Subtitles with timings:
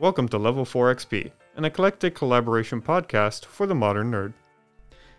[0.00, 4.32] Welcome to Level 4 XP, an eclectic collaboration podcast for the modern nerd.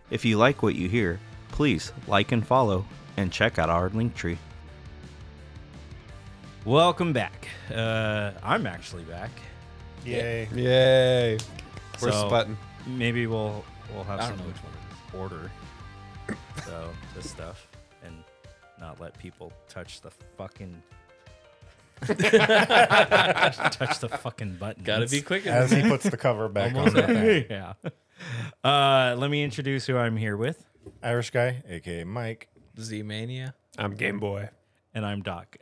[0.09, 1.19] If you like what you hear,
[1.51, 2.85] please like and follow
[3.17, 4.37] and check out our link tree.
[6.65, 7.47] Welcome back.
[7.73, 9.31] Uh, I'm actually back.
[10.05, 10.47] Yay.
[10.53, 11.37] Yay!
[11.99, 12.57] Where's So- the button?
[12.87, 14.63] Maybe we'll we'll have some don't know which
[15.11, 15.51] one order.
[16.65, 17.67] so this stuff
[18.03, 18.23] and
[18.79, 20.81] not let people touch the fucking
[22.07, 24.83] touch the fucking button.
[24.83, 25.45] Gotta be quick.
[25.45, 26.93] As he puts the cover back on.
[26.93, 27.45] the thing.
[27.49, 27.73] yeah.
[28.63, 30.65] Uh, let me introduce who I'm here with,
[31.03, 32.47] Irish guy, aka Mike.
[32.79, 33.53] Z Mania.
[33.77, 34.49] I'm Game Boy.
[34.93, 35.57] and I'm Doc.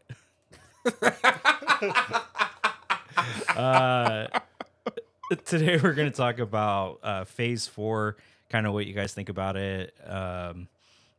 [3.55, 4.27] uh,
[5.45, 8.17] today we're going to talk about uh, Phase Four,
[8.49, 10.67] kind of what you guys think about it, um,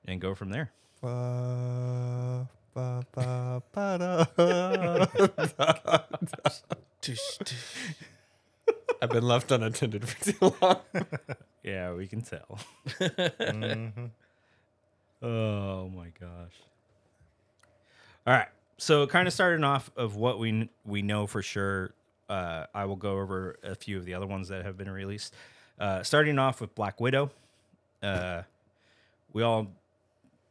[0.06, 0.70] and go from there.
[1.02, 2.48] Ba,
[2.78, 5.06] ba, ba, ba, da.
[9.01, 10.80] I've been left unattended for too long.
[11.62, 12.59] Yeah, we can tell.
[12.88, 14.10] Mhm.
[15.23, 16.54] Oh my gosh.
[18.26, 18.49] All right.
[18.76, 21.93] So kind of starting off of what we kn- we know for sure.
[22.29, 25.34] Uh, I will go over a few of the other ones that have been released.
[25.80, 27.30] Uh, starting off with Black Widow.
[28.02, 28.43] Uh,
[29.32, 29.68] we all,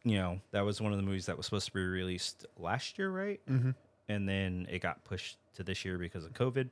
[0.10, 2.98] you know, that was one of the movies that was supposed to be released last
[2.98, 3.40] year, right?
[3.48, 3.76] Mhm.
[4.10, 6.70] And then it got pushed to this year because of COVID.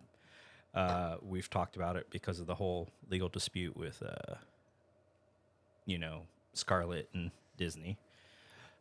[0.73, 4.35] Uh, we've talked about it because of the whole legal dispute with, uh,
[5.85, 7.97] you know, Scarlett and Disney.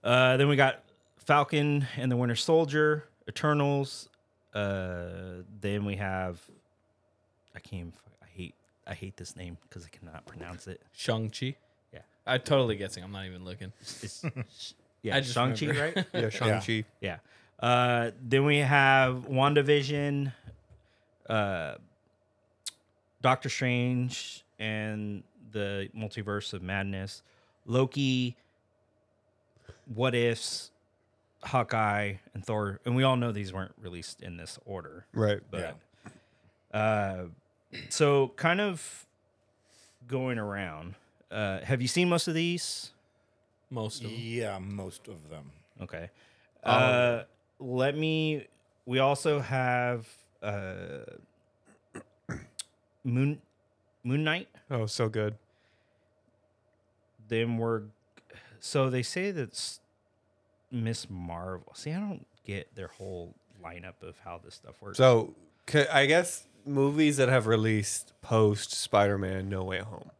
[0.03, 0.83] Uh, then we got
[1.17, 4.09] Falcon and the Winter Soldier, Eternals.
[4.53, 6.41] Uh, then we have
[7.57, 7.81] I can't.
[7.89, 8.55] Even, I hate.
[8.87, 10.83] I hate this name because I cannot pronounce it.
[10.93, 11.47] Shang-Chi.
[11.47, 11.53] Yeah.
[12.27, 13.05] I'm totally guessing.
[13.05, 13.73] I'm not even looking.
[13.81, 14.25] It's
[15.03, 15.93] yeah, I just Shang Chi, remember.
[15.97, 16.07] right?
[16.23, 16.85] Yeah, Shang-Chi.
[17.01, 17.19] Yeah.
[17.61, 20.33] Uh, then we have WandaVision,
[21.29, 21.75] uh,
[23.23, 27.23] Doctor Strange, and the Multiverse of Madness,
[27.67, 28.37] Loki,
[29.95, 30.71] What Ifs,
[31.43, 32.81] Hawkeye, and Thor.
[32.85, 35.07] And we all know these weren't released in this order.
[35.13, 35.41] Right.
[35.51, 35.79] But
[36.73, 37.25] uh,
[37.89, 39.07] so kind of
[40.07, 40.95] going around.
[41.35, 42.93] Uh, have you seen most of these?
[43.71, 44.19] Most of them.
[44.21, 45.51] Yeah, most of them.
[45.83, 46.11] Okay.
[46.63, 47.25] Uh,
[47.59, 48.47] let me.
[48.87, 50.07] We also have
[50.43, 51.01] uh,
[53.03, 53.41] Moon
[54.05, 54.49] Moon Knight.
[54.71, 55.35] Oh, so good.
[57.29, 57.83] Then we're
[58.61, 59.81] so they say that's
[60.71, 61.73] Miss Marvel.
[61.75, 64.99] See, I don't get their whole lineup of how this stuff works.
[64.99, 65.35] So,
[65.67, 70.11] ca- I guess movies that have released post Spider-Man No Way Home,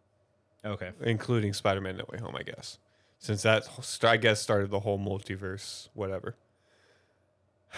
[0.65, 2.79] okay, including Spider-Man No Way Home, I guess,
[3.19, 6.35] since that st- I guess started the whole multiverse, whatever.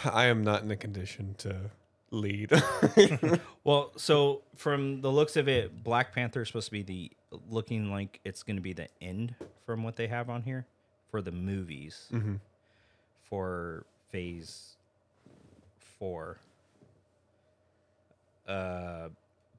[0.05, 1.71] I am not in a condition to
[2.11, 2.53] lead.
[3.65, 7.11] well, so from the looks of it, Black Panther is supposed to be the
[7.51, 10.67] looking like it's going to be the end from what they have on here
[11.11, 12.09] for the movies.
[12.13, 12.41] Mhm.
[13.29, 14.77] for phase
[15.99, 16.39] four.
[18.47, 19.09] Uh,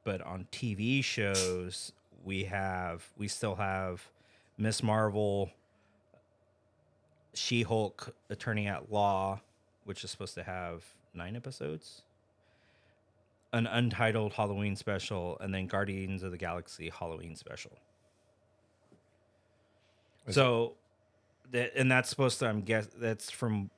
[0.05, 1.91] but on TV shows,
[2.27, 4.05] we have we still have
[4.57, 5.49] Miss Marvel,
[7.33, 9.41] She Hulk, Attorney at Law,
[9.85, 10.83] which is supposed to have
[11.13, 12.01] nine episodes,
[13.53, 17.71] an untitled Halloween special, and then Guardians of the Galaxy Halloween special.
[20.29, 20.73] So,
[21.51, 23.69] that and that's supposed to I'm guess that's from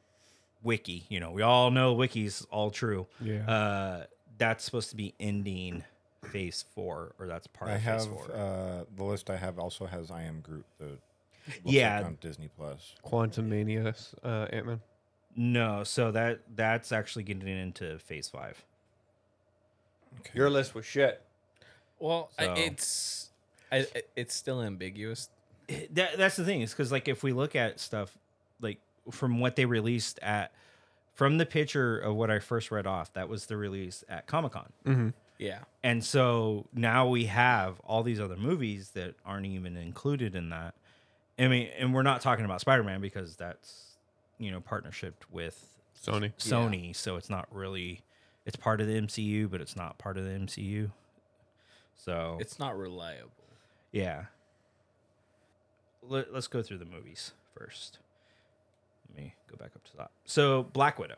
[0.63, 1.05] Wiki.
[1.07, 3.05] You know, we all know Wiki's all true.
[3.21, 3.47] yeah.
[3.47, 4.03] Uh,
[4.39, 5.83] that's supposed to be ending
[6.31, 8.31] Phase Four, or that's part I of have Phase Four.
[8.35, 10.65] uh, the list I have also has I Am Groot.
[10.79, 10.99] The looks
[11.63, 11.97] Yeah.
[11.97, 12.95] like on Disney Plus.
[13.05, 14.81] Quantumania, uh, Ant Man.
[15.35, 18.63] no, so that that's actually getting into Phase Five.
[20.19, 20.31] Okay.
[20.33, 21.21] Your list was shit.
[21.99, 23.29] Well, I, So- it's
[23.71, 25.29] I, I- it's still ambiguous.
[25.91, 28.17] That, that's the thing is because like if we look at stuff
[28.59, 28.79] like
[29.11, 30.51] from what they released at
[31.13, 34.53] from the picture of what I first read off, that was the release at Comic
[34.53, 34.71] Con.
[34.85, 35.09] Mm-hmm.
[35.39, 35.59] Yeah.
[35.83, 40.75] And so now we have all these other movies that aren't even included in that.
[41.39, 43.95] I mean, and we're not talking about Spider Man because that's
[44.37, 45.65] you know partnership with
[46.05, 46.33] Sony.
[46.37, 48.01] Sony, so it's not really
[48.45, 50.91] it's part of the MCU, but it's not part of the MCU.
[51.95, 53.31] So It's not reliable.
[53.91, 54.25] yeah.
[56.01, 57.99] Let, let's go through the movies first.
[59.09, 60.11] Let me go back up to the top.
[60.25, 61.17] So Black Widow.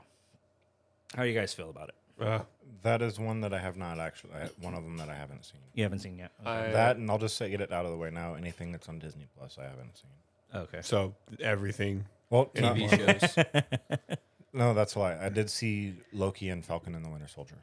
[1.16, 1.96] How do you guys feel about it?
[2.20, 2.40] Uh,
[2.84, 4.34] That is one that I have not actually.
[4.34, 5.60] I, one of them that I haven't seen.
[5.76, 6.32] You haven't seen yet.
[6.42, 6.50] Okay.
[6.50, 8.34] I- that and I'll just say get it out of the way now.
[8.36, 10.62] Anything that's on Disney Plus, I haven't seen.
[10.62, 10.80] okay.
[10.82, 12.06] so everything.
[12.30, 14.18] Well, not- TV shows.
[14.54, 17.56] no, that's why I did see Loki and Falcon and the Winter Soldier.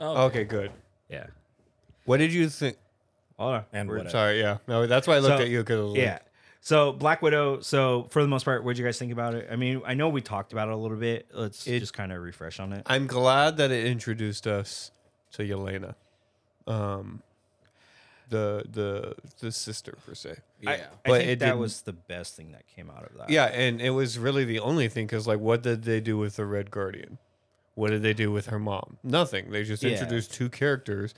[0.00, 0.70] Oh, Okay, good.
[1.08, 1.26] Yeah.
[2.04, 2.76] What did you think?
[3.38, 3.64] Hold on.
[3.72, 6.18] And We're- what Sorry, yeah, no, that's why I looked So, at you because Yeah.
[6.60, 7.60] So Black Widow.
[7.60, 9.48] So for the most part, what did you guys think about it?
[9.50, 11.28] I mean, I know we talked about it a little bit.
[11.32, 12.82] Let's It- just kind of refresh on it.
[12.86, 14.90] I'm glad that it introduced us
[15.32, 15.94] to Yelena,
[16.66, 17.22] um,
[18.28, 20.38] the the the sister per se.
[20.60, 20.70] Yeah.
[20.70, 23.16] I, I But think it that didn't- was the best thing that came out of
[23.18, 23.30] that.
[23.30, 26.36] Yeah, and it was really the only thing because, like, what did they do with
[26.36, 27.18] the Red Guardian?
[27.74, 28.96] What did they do with her mom?
[29.04, 29.50] Nothing.
[29.52, 29.90] They just Yeah.
[29.90, 31.14] introduced two characters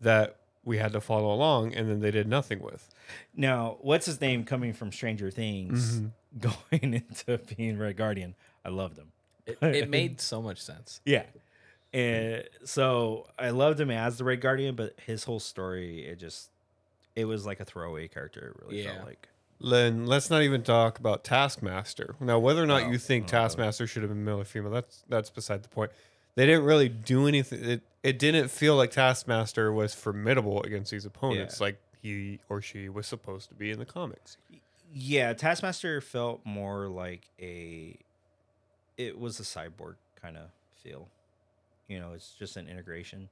[0.00, 0.36] that
[0.66, 2.92] we had to follow along, and then they did nothing with.
[3.34, 6.08] Now, what's his name coming from Stranger Things, Mm-hmm.
[6.80, 8.34] going into being Red Guardian?
[8.64, 9.12] I loved him.
[9.46, 11.00] It, it made so much sense.
[11.06, 11.22] Yeah.
[11.94, 16.50] And so I loved him as the Red Guardian, but his whole story, it just,
[17.14, 18.54] it was like a throwaway character.
[18.54, 18.94] It really Yeah.
[18.96, 19.28] felt like.
[19.58, 22.16] Then let's not even talk about Taskmaster.
[22.20, 24.70] Now, whether or not Oh, you think oh, Taskmaster should have been male or female,
[24.70, 25.92] that's that's beside the point.
[26.36, 27.64] They didn't really do anything.
[27.64, 31.64] It, it didn't feel like Taskmaster was formidable against these opponents, Yeah.
[31.64, 34.36] like he or she was supposed to be in the comics.
[34.94, 37.98] Yeah, Taskmaster felt more like a,
[38.96, 40.50] it was a cyborg kind of
[40.82, 41.08] feel.
[41.88, 43.28] You know, it's just an integration.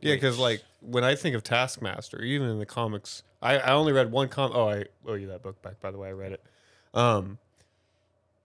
[0.00, 3.72] Yeah, because Which- like when I think of Taskmaster, even in the comics, I, I
[3.72, 4.50] only read one com.
[4.54, 5.80] Oh, I owe you that book back.
[5.80, 6.42] By the way, I read it.
[6.94, 7.38] Um,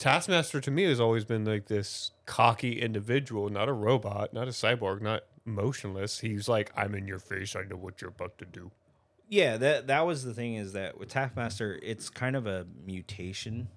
[0.03, 4.51] Taskmaster to me has always been like this cocky individual, not a robot, not a
[4.51, 6.19] cyborg, not motionless.
[6.19, 7.55] He's like, I'm in your face.
[7.55, 8.71] I know what you're about to do.
[9.29, 13.69] Yeah, that that was the thing is that with Taskmaster, it's kind of a mutation,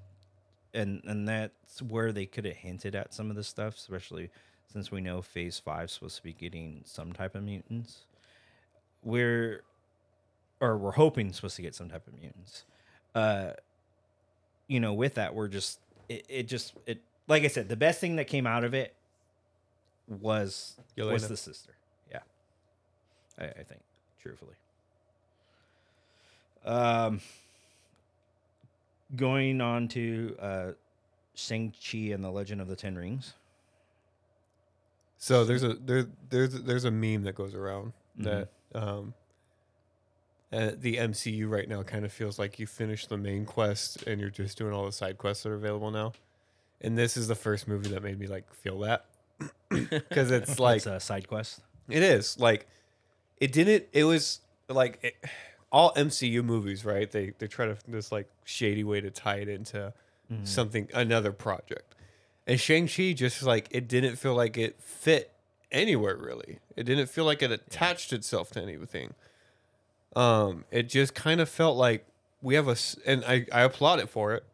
[0.75, 4.31] and and that's where they could have hinted at some of this stuff, especially
[4.73, 8.05] since we know Phase Five's supposed to be getting some type of mutants.
[9.05, 9.63] We're,
[10.61, 12.65] or we're hoping supposed to get some type of mutants.
[13.15, 13.53] Uh,
[14.67, 15.79] you know, with that, we're just
[16.09, 18.95] it, it just it like I said, the best thing that came out of it
[20.09, 21.73] was was the sister.
[22.11, 22.21] Yeah,
[23.39, 23.81] I, I think
[24.21, 24.55] truthfully.
[26.65, 27.21] Um,
[29.15, 30.67] going on to uh,
[31.35, 33.35] Shang Chi and the Legend of the Ten Rings.
[35.19, 38.25] So there's a there there's there's a meme that goes around Mhm.
[38.25, 39.15] that um,
[40.53, 44.21] uh, the MCU right now kind of feels like you finish the main quest and
[44.21, 46.13] you're just doing all the side quests that are available now.
[46.81, 49.07] And this is the first movie that made me like feel that
[49.71, 51.61] because it's like it's a side quest.
[51.89, 52.67] it is like
[53.39, 53.87] it didn't.
[53.93, 55.17] It was like it,
[55.73, 57.11] all MCU movies, right?
[57.11, 59.93] They they try to this like shady way to tie it into
[60.45, 61.95] something another project.
[62.47, 65.33] And Shang Chi just like it didn't feel like it fit
[65.73, 66.59] anywhere really.
[66.77, 69.15] It didn't feel like it attached itself to anything.
[70.17, 72.07] Um, it just kind of felt like
[72.43, 74.45] we have a s- and I I applaud it for it.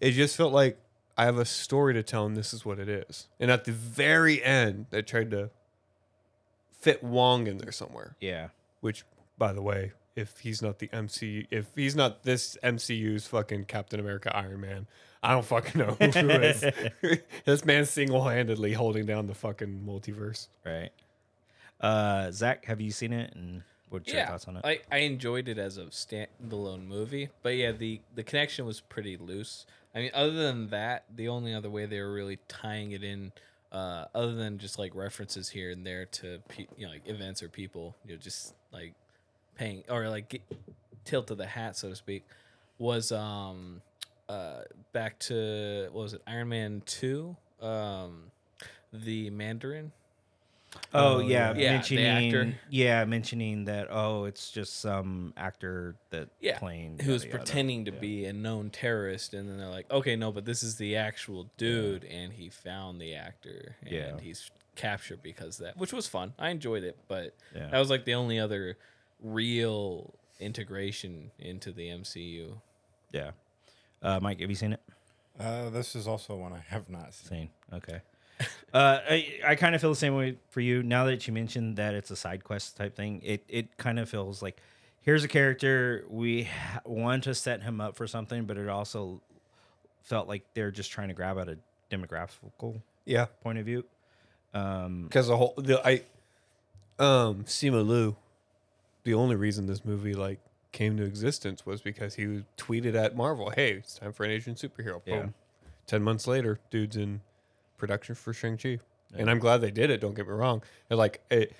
[0.00, 0.78] It just felt like
[1.16, 3.26] I have a story to tell and this is what it is.
[3.40, 5.50] And at the very end, they tried to
[6.80, 8.14] fit Wong in there somewhere.
[8.20, 8.48] Yeah,
[8.80, 9.04] Which,
[9.36, 13.98] by the way, if he's not the MCU, if he's not this MCU's fucking Captain
[13.98, 14.86] America, Iron Man,
[15.22, 16.64] I don't fucking know who is.
[17.44, 20.48] this man single handedly holding down the fucking multiverse.
[20.64, 20.90] right.
[21.80, 23.32] Uh, Zach, have you seen it?
[23.34, 24.64] And what's your yeah, thoughts on it?
[24.64, 29.16] I, I enjoyed it as a standalone movie, but yeah, the the connection was pretty
[29.16, 29.66] loose.
[29.94, 33.32] I mean, other than that, the only other way they were really tying it in,
[33.72, 37.42] uh, other than just like references here and there to pe- you know like events
[37.42, 38.94] or people, you know, just like
[39.54, 40.42] paying or like get,
[41.04, 42.24] tilt of the hat, so to speak,
[42.78, 43.82] was um
[44.28, 44.60] uh
[44.92, 48.30] back to what was it Iron Man two, um,
[48.92, 49.92] the Mandarin.
[50.94, 51.48] Oh Oh, yeah, yeah.
[51.48, 52.54] Yeah, the mentioning actor.
[52.70, 57.44] yeah, mentioning that oh, it's just some actor that yeah, playing who was yada, yada.
[57.44, 57.98] pretending to Yeah.
[57.98, 61.50] be a known terrorist, and then they're like, okay, no, but this is the actual
[61.56, 64.20] dude, and he found the actor, and Yeah.
[64.20, 66.32] he's captured because of that, which was fun.
[66.38, 67.68] I enjoyed it, but Yeah.
[67.70, 68.76] that was like the only other
[69.20, 72.60] real integration into the MCU.
[73.12, 73.32] Yeah.
[74.00, 74.80] Uh, Mike, have you seen it?
[75.38, 77.28] Uh, this is also one I have not seen.
[77.28, 77.50] Seen.
[77.72, 78.00] Okay.
[78.72, 80.82] Uh, I I kind of feel the same way for you.
[80.82, 84.08] Now that you mentioned that it's a side quest type thing, it it kind of
[84.08, 84.60] feels like
[85.00, 89.20] here's a character we ha- want to set him up for something, but it also
[90.02, 91.58] felt like they're just trying to grab at a
[91.90, 93.26] demographical Yeah.
[93.42, 93.84] point of view.
[94.54, 96.02] Um, Because the whole, the, I,
[97.02, 98.16] um, Simu Liu,
[99.04, 100.40] the only reason this movie like
[100.72, 104.54] came to existence was because he tweeted at Marvel, "Hey, it's time for an Asian
[104.54, 105.28] superhero." Yeah.
[105.86, 107.22] Ten months later, dude's in
[107.78, 108.78] production for Shang Chi,
[109.16, 110.00] and I'm glad they did it.
[110.00, 110.62] Don't get me wrong.
[110.90, 111.54] And like, it,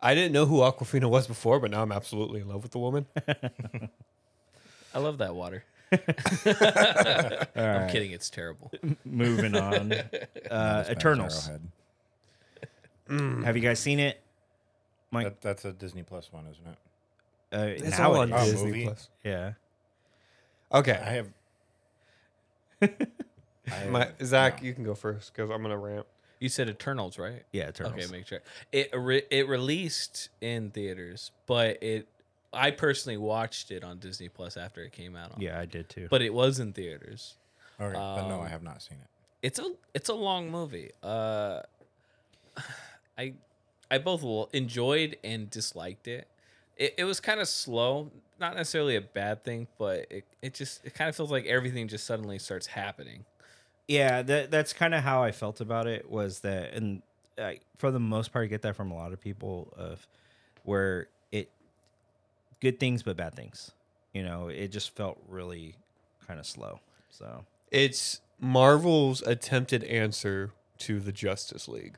[0.00, 2.78] I didn't know who Awkwafina was before, but now I'm absolutely in love with the
[2.78, 3.06] woman.
[4.94, 5.64] I love that water.
[5.92, 5.98] all
[7.56, 8.70] I'm kidding, it's terrible.
[9.04, 9.92] moving on.
[10.50, 11.48] Uh, Eternals.
[11.48, 13.44] Arrowhead.
[13.44, 14.20] Have you guys seen it?
[15.10, 16.78] Mike, That, that's a Disney Plus one, isn't it?
[17.82, 18.84] uh, It's all on nowadays- Oh, Disney movie?
[18.86, 19.08] Plus.
[19.24, 19.52] Yeah.
[20.72, 21.28] Okay, I have.
[23.70, 24.68] I my, Zach, no.
[24.68, 26.06] you can go first because I'm gonna rant.
[26.40, 27.42] You said Eternals, right?
[27.52, 27.94] Yeah, Eternals.
[27.94, 28.40] Okay, make sure.
[28.72, 32.08] It re- it released in theaters, but it
[32.52, 35.32] I personally watched it on Disney Plus after it came out.
[35.34, 36.08] On, yeah, I did too.
[36.10, 37.36] but it was in theaters.
[37.80, 39.08] Okay, but no, um, I have not seen it.
[39.42, 40.90] It's a it's a long movie.
[41.02, 41.60] Uh,
[43.18, 43.34] I
[43.90, 46.28] I both enjoyed and disliked it.
[46.76, 50.84] It, it was kind of slow, not necessarily a bad thing, but it, it just
[50.84, 53.24] it kind of feels like everything just suddenly starts happening.
[53.88, 56.10] Yeah, that that's kind of how I felt about it.
[56.10, 57.02] Was that, and
[57.38, 60.06] I, for the most part, I get that from a lot of people of
[60.62, 61.50] where it
[62.60, 63.72] good things but bad things.
[64.12, 65.76] You know, it just felt really
[66.26, 66.80] kind of slow.
[67.10, 71.96] So It's Marvel's attempted answer to the Justice League.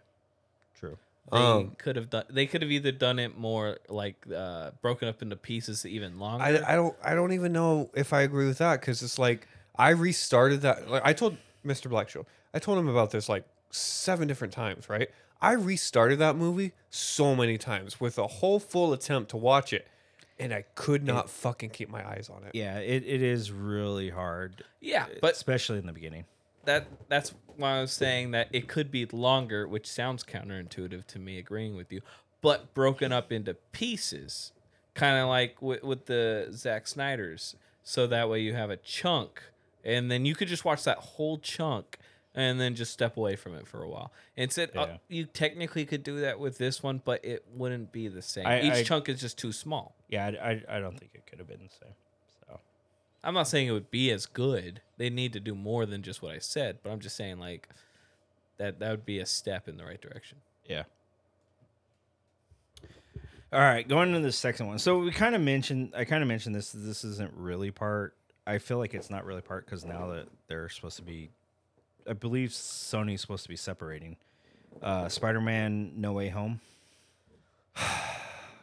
[0.78, 0.96] true.
[1.32, 2.24] They Um, could have done.
[2.30, 6.44] They could have either done it more like uh, broken up into pieces even longer.
[6.44, 9.48] I, I don't I don't even know if I agree with that because it's like
[9.76, 10.88] I restarted that.
[10.88, 11.90] Like I told Mr.
[11.90, 14.88] Black Show, I told him about this like seven different times.
[14.88, 19.72] Right, I restarted that movie so many times with a whole full attempt to watch
[19.72, 19.86] it,
[20.38, 22.50] and I could not fucking keep my eyes on it.
[22.54, 26.24] Yeah, it, it is really hard, yeah, uh, but especially in the beginning.
[26.64, 31.18] that that's why I was saying that it could be longer, which sounds counterintuitive to
[31.18, 32.02] me agreeing with you,
[32.42, 34.52] but broken up into pieces,
[34.94, 39.42] kind of like with, with the Zack Snyder's, so that way you have a chunk,
[39.86, 41.96] and then you could just watch that whole chunk.
[42.38, 44.12] And then just step away from it for a while.
[44.36, 48.08] And said uh, you technically could do that with this one, but it wouldn't be
[48.08, 48.46] the same.
[48.46, 49.96] I- Each I- chunk is just too small.
[50.10, 51.94] Yeah, I, I, I don't think it could have been the same.
[52.46, 52.60] So
[53.24, 54.82] I'm not saying it would be as good.
[54.98, 57.70] They need to do more than just what I said, but I'm just saying like
[58.58, 60.36] that that would be a step in the right direction.
[60.68, 60.82] Yeah.
[63.50, 64.78] All right, going into the second one.
[64.78, 66.72] So we kind of mentioned, I kind of mentioned this.
[66.72, 68.14] This isn't really part.
[68.46, 71.30] I feel like it's not really part because now that they're supposed to be,
[72.08, 74.16] I believe Sony's supposed to be separating.
[74.82, 76.60] Uh, Spider-Man: No Way Home.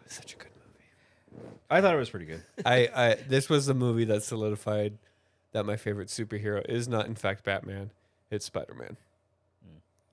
[0.07, 0.47] Such a good
[1.33, 1.49] movie.
[1.69, 2.43] I thought it was pretty good.
[2.65, 4.97] I, I this was the movie that solidified
[5.53, 7.89] that my favorite superhero is not in fact Batman.
[8.31, 8.97] It's Spider Man.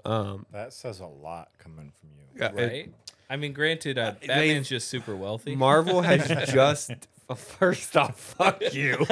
[0.05, 2.25] Um, That says a lot coming from you.
[2.41, 2.93] yeah, it- Right?
[3.29, 5.55] I mean, granted, uh, they- Batman's just super wealthy.
[5.55, 6.91] Marvel has just
[7.39, 8.97] first off, fuck you.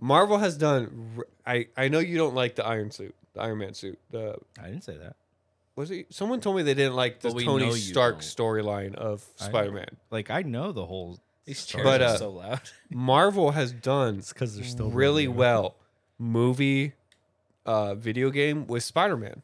[0.00, 1.22] Marvel has done.
[1.46, 3.98] I I know you don't like the Iron suit, the Iron Man suit.
[4.10, 5.16] The I didn't say that.
[5.76, 6.12] was it?
[6.12, 8.22] Someone told me they didn't like the But we Tony know you Stark don't.
[8.22, 9.44] storyline of I.
[9.44, 9.86] Spider Man.
[10.10, 11.18] Like I know the whole.
[11.44, 12.60] These chairs But, are uh, so loud.
[12.88, 15.38] Marvel has done because they're still really running.
[15.38, 15.74] well
[16.18, 16.92] movie
[17.66, 19.42] uh video game with spider-man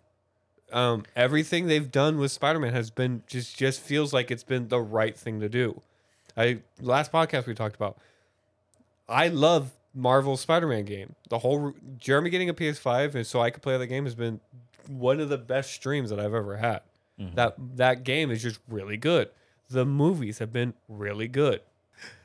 [0.72, 4.80] um everything they've done with spider-man has been just just feels like it's been the
[4.80, 5.80] right thing to do
[6.38, 7.98] i last podcast we talked about
[9.08, 11.14] i love marvel spider-man game.
[11.28, 14.40] The whole jeremy getting a ps5 and so i could play that game has been
[14.86, 16.80] one of the best streams that i've ever had.
[17.34, 19.28] That that game is just really good.
[19.70, 21.60] The movies have been really good.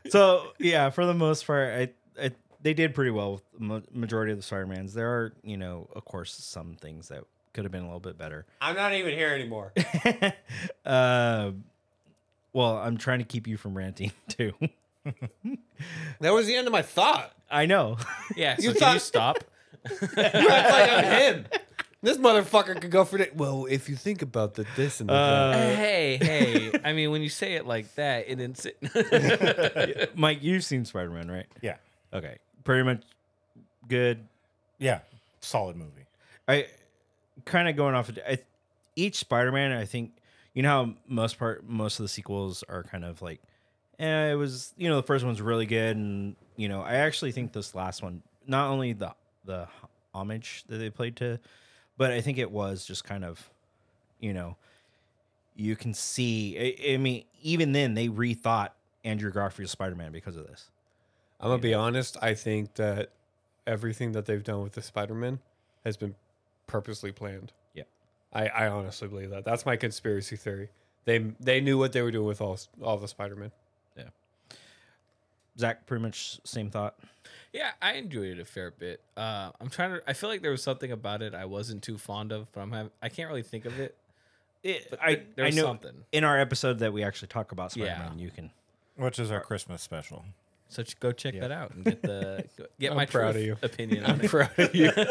[0.10, 1.90] So yeah, for the most part, I,
[2.24, 4.94] I they did pretty well with the majority of the Spider-Mans.
[4.94, 8.18] There are, you know, of course, some things that could have been a little bit
[8.20, 8.46] better.
[8.62, 9.74] i'm not even here anymore.
[10.86, 11.52] Uh,
[12.54, 14.54] well, I'm trying to keep you from ranting too.
[16.22, 17.98] that was the end of my thought I know.
[18.36, 19.44] Yeah, so you can thought- you stop?
[19.90, 20.34] You act
[20.72, 21.46] like I'm him.
[22.02, 23.36] This motherfucker could go for it.
[23.36, 25.54] Well, if you think about the this and the that.
[25.54, 26.72] Uh, hey, hey.
[26.84, 30.16] I mean, when you say it like that, it didn't.
[30.18, 31.46] Mike, you've seen Spider-Man, right?
[31.62, 31.76] Yeah.
[32.14, 33.04] Okay, pretty much
[33.88, 34.26] good.
[34.80, 35.00] Yeah.
[35.40, 36.06] Solid movie.
[36.48, 36.68] I
[37.46, 38.40] kind of going off of I,
[38.98, 39.72] each Spider-Man.
[39.72, 40.12] I think
[40.54, 43.42] you know how most part most of the sequels are kind of like,
[44.00, 47.32] eh, it was you know the first one's really good, and you know I actually
[47.32, 49.14] think this last one not only the
[49.46, 49.68] the
[50.14, 51.40] homage that they played to,
[51.98, 53.50] but I think it was just kind of,
[54.20, 54.58] you know,
[55.56, 56.78] you can see.
[56.80, 58.70] I, I mean, even then they rethought
[59.04, 60.70] Andrew Garfield's Spider-Man because of this.
[61.40, 62.18] I'm gonna be honest.
[62.22, 63.10] I think that
[63.68, 65.40] everything that they've done with the Spider-Man
[65.84, 66.16] has been
[66.68, 67.52] purposely planned.
[68.36, 68.50] Yeah.
[68.56, 69.46] I, I honestly believe that.
[69.46, 70.70] That's my conspiracy theory.
[71.06, 73.52] They they knew what they were doing with all all the Spider-Man.
[73.98, 74.04] Yeah.
[75.58, 76.96] Zach, pretty much same thought.
[77.52, 79.02] yeah, I enjoyed it a fair bit.
[79.16, 80.02] Uh, I'm trying to.
[80.08, 82.72] I feel like there was something about it I wasn't too fond of, but I'm
[82.72, 82.92] having.
[83.02, 83.96] I can't really think of it.
[84.64, 85.92] It, But I, there- there I was know something.
[86.14, 88.50] in our episode that we actually talk about Spider-Man, you can.
[88.96, 90.24] Which is our Christmas special.
[90.74, 92.46] So go check that out and get the
[92.80, 93.58] get I'm my proud truth of you.
[93.62, 94.30] opinion on I'm it.
[94.32, 94.88] proud of you.
[94.98, 95.04] All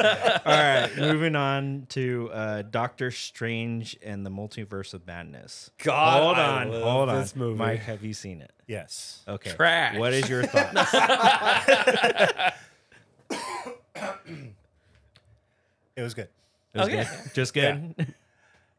[0.44, 5.70] right, moving on to uh, Doctor Strange and the Multiverse of Madness.
[5.78, 7.20] God, hold I on, love hold on.
[7.20, 7.58] this movie.
[7.58, 8.50] Mike, have you seen it?
[8.66, 9.22] Yes.
[9.28, 9.52] Okay.
[9.52, 9.98] Trash.
[9.98, 10.92] What is your thoughts?
[15.94, 16.28] It was good.
[16.72, 17.04] It was yeah.
[17.04, 17.34] good?
[17.34, 18.14] Just good.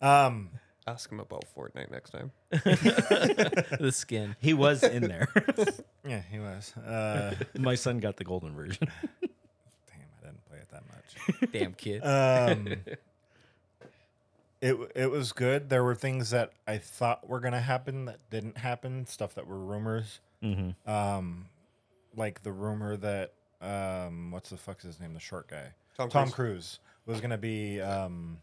[0.02, 0.50] Um,
[0.86, 2.32] Ask him about Fortnite next time.
[2.52, 4.36] the skin.
[4.42, 5.30] He was in there.
[6.08, 6.76] yeah, he was.
[6.76, 8.90] Uh, My son got the golden version.
[8.90, 11.52] damn, I didn't play it that much.
[11.54, 12.02] Damn kid.
[12.02, 12.68] Um,
[14.62, 15.70] it it was good.
[15.70, 19.06] There were things that I thought were gonna happen that didn't happen.
[19.06, 20.20] Stuff that were rumors.
[20.44, 20.90] Mm-hmm.
[20.92, 21.46] Um,
[22.16, 25.14] like the rumor that um, what's the fuck's his name?
[25.14, 26.36] The short guy, Tom Tom Cruise.
[26.36, 28.40] Cruise, was gonna be um,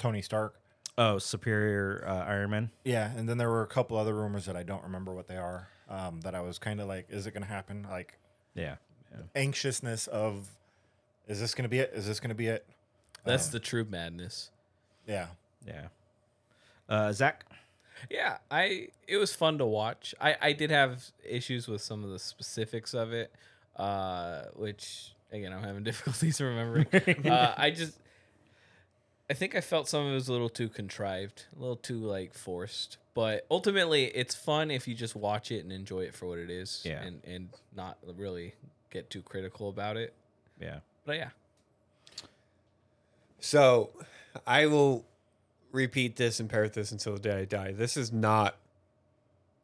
[0.00, 0.60] Tony Stark.
[0.98, 2.70] Oh, Superior uh, Iron Man.
[2.84, 5.36] Yeah, and then there were a couple other rumors that I don't remember what they
[5.36, 5.68] are.
[5.88, 7.86] Um, that I was kind of like, is it gonna happen?
[7.88, 8.18] Like
[8.54, 8.76] Yeah.
[9.34, 10.48] anxiousness of,
[11.28, 11.92] is this gonna be it?
[11.94, 12.66] Is this gonna be it?
[13.24, 14.50] That's the true madness.
[15.06, 15.26] Yeah.
[15.66, 15.88] Yeah.
[16.88, 17.44] Uh, Zach.
[18.10, 20.14] Yeah, I it was fun to watch.
[20.20, 23.32] I I did have issues with some of the specifics of it,
[23.76, 26.86] uh, which again I'm having difficulties remembering.
[27.30, 27.98] uh, I just
[29.28, 31.98] I think I felt some of it was a little too contrived, a little too
[31.98, 32.98] like forced.
[33.14, 36.50] But ultimately, it's fun if you just watch it and enjoy it for what it
[36.50, 37.02] is, Yeah.
[37.02, 38.54] and and not really
[38.90, 40.14] get too critical about it.
[40.60, 40.78] Yeah.
[41.04, 41.30] But yeah,
[43.40, 43.90] So,
[44.46, 45.04] I will
[45.72, 47.72] repeat this and parrot this until the day I die.
[47.72, 48.56] This is not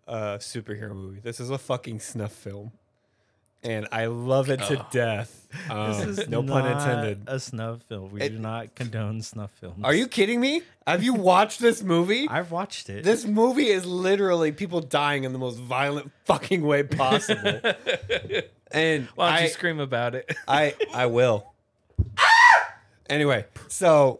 [0.06, 1.20] a superhero movie.
[1.20, 2.72] This is a fucking snuff film,
[3.62, 5.38] and I love it to death.
[5.70, 7.24] Um, This is no pun intended.
[7.26, 8.10] A snuff film.
[8.10, 9.80] We It- do not condone snuff films.
[9.84, 10.62] Are you kidding me?
[10.86, 12.26] Have you watched this movie?
[12.28, 13.04] I've watched it.
[13.04, 17.60] This movie is literally people dying in the most violent fucking way possible.
[18.72, 20.34] and why don't I, you scream about it?
[20.48, 21.52] I I will.
[23.08, 24.18] anyway, so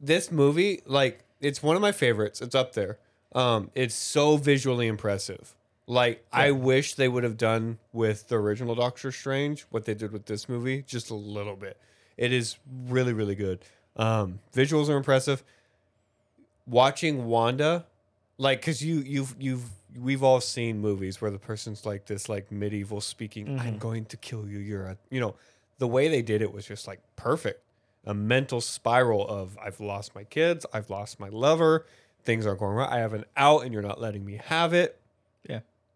[0.00, 2.40] this movie, like, it's one of my favorites.
[2.40, 2.98] It's up there.
[3.34, 5.54] Um, it's so visually impressive.
[5.90, 10.12] Like, I wish they would have done with the original Doctor Strange what they did
[10.12, 11.78] with this movie, just a little bit.
[12.18, 13.60] It is really, really good.
[13.96, 15.42] Um, visuals are impressive.
[16.66, 17.86] Watching Wanda,
[18.36, 19.64] like, cause you, you've, you've,
[19.98, 23.58] we've all seen movies where the person's like this, like medieval speaking.
[23.58, 24.58] I'm going to kill you.
[24.58, 25.36] You're a, you know,
[25.78, 27.62] the way they did it was just like perfect.
[28.04, 31.86] A mental spiral of I've lost my kids, I've lost my lover,
[32.24, 32.90] things are going right.
[32.90, 34.97] I have an out, and you're not letting me have it.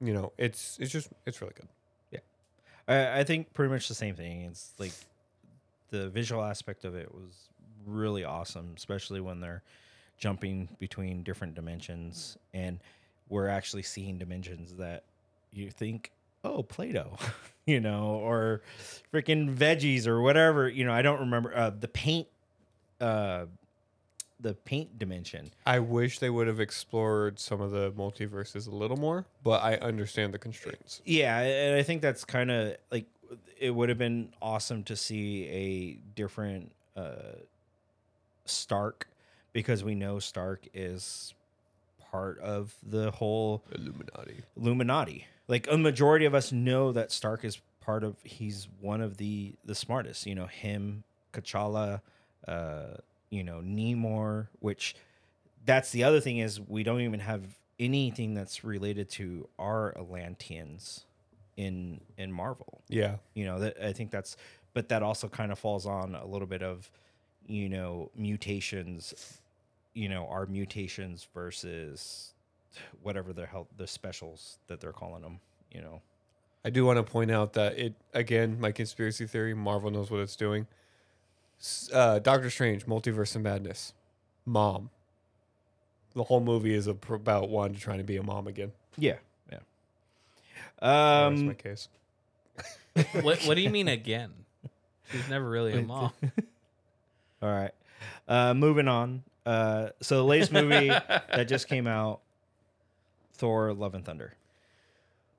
[0.03, 1.69] You know, it's it's just it's really good.
[2.11, 2.21] Yeah,
[2.89, 4.43] I, I think pretty much the same thing.
[4.43, 4.93] It's like
[5.91, 7.49] the visual aspect of it was
[7.87, 9.63] really awesome, especially when they're
[10.19, 12.79] jumping between different dimensions and
[13.29, 15.05] we're actually seeing dimensions that
[15.53, 16.13] you think,
[16.45, 17.17] oh, Play-Doh,
[17.67, 18.63] you know, or
[19.13, 20.69] freaking veggies or whatever.
[20.69, 22.29] You know, I don't remember uh, the paint,
[23.01, 23.47] uh,
[24.43, 25.51] the paint dimension.
[25.65, 29.77] I wish they would have explored some of the multiverses a little more, but I
[29.77, 31.01] understand the constraints.
[31.05, 33.07] Yeah, and I think that's kind of like
[33.59, 37.37] it would have been awesome to see a different uh,
[38.45, 39.09] Stark
[39.53, 41.35] because we know Stark is
[42.11, 44.43] part of the whole Illuminati.
[44.57, 45.27] Illuminati.
[45.49, 48.17] Like a majority of us know that Stark is part of.
[48.25, 50.27] He's one of the the smartest.
[50.27, 52.01] You know him, T'Challa.
[52.49, 52.97] uh,
[53.33, 54.95] you know Namor, Which
[55.65, 57.43] that's the other thing is we don't even have
[57.81, 61.07] anything that's related to our Atlanteans
[61.57, 62.83] in in Marvel.
[62.89, 63.17] Yeah.
[63.35, 64.37] You know that I think that's,
[64.75, 66.91] but that also kind of falls on a little bit of,
[67.47, 69.39] you know, mutations.
[69.95, 72.33] You know, our mutations versus
[73.03, 75.41] whatever the hell the specials that they're calling them.
[75.71, 76.03] You know,
[76.65, 79.55] I do want to point out that it again, my conspiracy theory.
[79.55, 80.67] Marvel knows what it's doing.
[81.63, 83.95] S- Uh, Doctor Strange, Multiverse of Madness,
[84.45, 84.91] mom.
[86.15, 88.73] The whole movie is about Wanda trying to be a mom again.
[88.99, 89.17] yeah,
[89.51, 89.59] yeah.
[90.81, 91.89] That's Um, my case.
[93.23, 94.33] what What do you mean again?
[95.11, 96.13] She's never really a mom.
[97.43, 97.73] all right.
[98.29, 99.23] Uh, moving on.
[99.47, 102.21] Uh, so the latest movie that just came out,
[103.35, 104.35] Thor: Love and Thunder.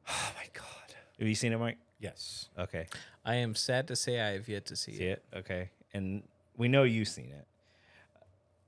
[0.10, 0.96] Oh my god.
[1.20, 1.78] Have you seen it, Mike?
[2.00, 2.50] Yes.
[2.60, 2.88] Okay.
[3.24, 5.24] I am sad to say I have yet to see, See it.
[5.32, 5.38] it?
[5.40, 5.70] Okay.
[5.94, 6.24] And
[6.58, 7.46] we know you've seen it.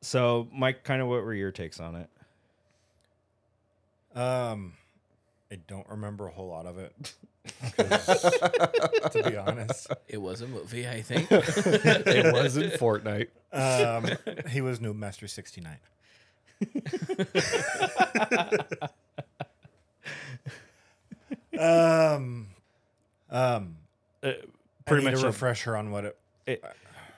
[0.01, 2.09] So, Mike, kind of what were your takes on it?
[4.17, 4.73] Um,
[5.51, 6.93] I don't remember a whole lot of it.
[7.77, 11.27] to be honest, It was a movie, I think.
[11.31, 13.27] it wasn't Fortnite.
[13.53, 14.07] um,
[14.49, 15.77] he was new Master sixty nine.
[21.59, 22.47] um,
[23.29, 23.77] Um,
[24.23, 24.47] Uh, pretty
[24.85, 26.17] pretty need much a a- refresher on what it.
[26.47, 26.63] It,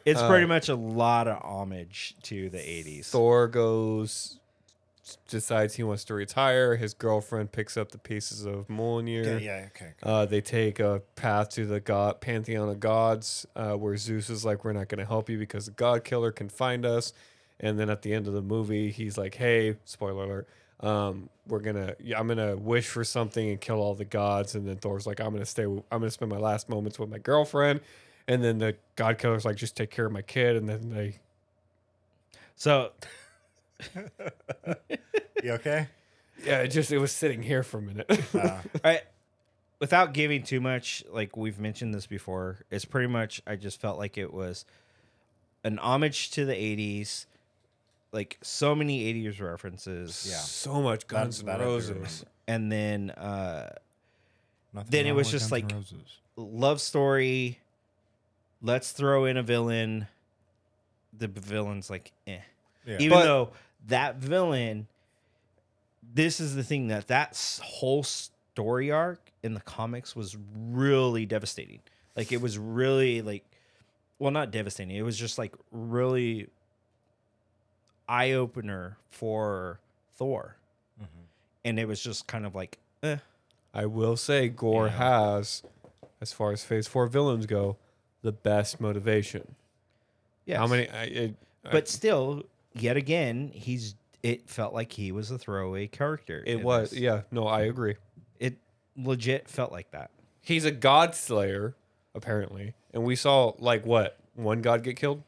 [0.08, 3.06] it's Uh, pretty much a lot of homage to the 80s.
[3.06, 4.40] Thor goes,
[5.28, 6.76] decides he wants to retire.
[6.76, 9.26] His girlfriend picks up the pieces of Mjolnir.
[9.26, 9.86] Yeah, yeah, okay.
[9.86, 9.94] okay.
[10.04, 14.44] Uh, they take a path to the god pantheon of gods, uh, where Zeus is
[14.44, 17.14] like, "We're not going to help you because the God Killer can find us."
[17.60, 20.48] And then at the end of the movie, he's like, "Hey, spoiler alert,
[20.82, 24.68] um, we're gonna, yeah, I'm gonna wish for something and kill all the gods." And
[24.68, 27.80] then Thor's like, "I'm gonna stay, I'm gonna spend my last moments with my girlfriend."
[28.28, 31.20] And then the God Killer's like, "Just take care of my kid." And then they,
[32.56, 32.92] So
[35.44, 35.88] You okay?
[36.44, 38.10] yeah, it just it was sitting here for a minute.
[38.34, 39.02] Uh, I,
[39.80, 43.98] without giving too much, like we've mentioned this before, it's pretty much I just felt
[43.98, 44.66] like it was
[45.64, 47.26] an homage to the '80s,
[48.12, 50.28] like so many '80s references.
[50.30, 50.38] Yeah.
[50.38, 52.26] so much Guns that N' I Roses.
[52.48, 53.70] and then uh,
[54.74, 56.20] nothing Then it was just like- Roses.
[56.36, 57.60] love story.
[58.62, 60.08] Let's throw in a villain.
[61.18, 62.40] The villain's like, eh.
[62.86, 62.98] Yeah.
[63.00, 63.52] Even But- though
[63.88, 64.88] that villain,
[66.14, 70.36] this is the thing that that whole story arc in the comics was
[70.70, 71.80] really devastating.
[72.16, 73.44] Like it was really like,
[74.20, 74.96] well, not devastating.
[74.96, 76.48] It was just like really
[78.10, 79.80] eye opener for
[80.16, 80.56] Thor,
[81.00, 81.22] Mm-hmm.
[81.66, 83.18] and it was just kind of like, eh.
[83.74, 84.98] I will say Gorr Yeah.
[84.98, 85.62] has,
[86.20, 87.78] as far as Phase Four villains go,
[88.22, 89.56] the best motivation.
[90.46, 90.58] Yeah.
[90.60, 90.90] How many?
[90.90, 93.96] I, it, I- But still, yet again, he's.
[94.24, 96.44] It felt like he was a throwaway character.
[96.46, 96.90] it was.
[96.90, 97.00] this.
[97.00, 97.22] Yeah.
[97.32, 97.96] No, I agree.
[98.40, 98.58] It
[98.98, 100.10] legit felt like that.
[100.42, 101.76] He's a god slayer,
[102.16, 105.22] apparently, and we saw like what one god get killed.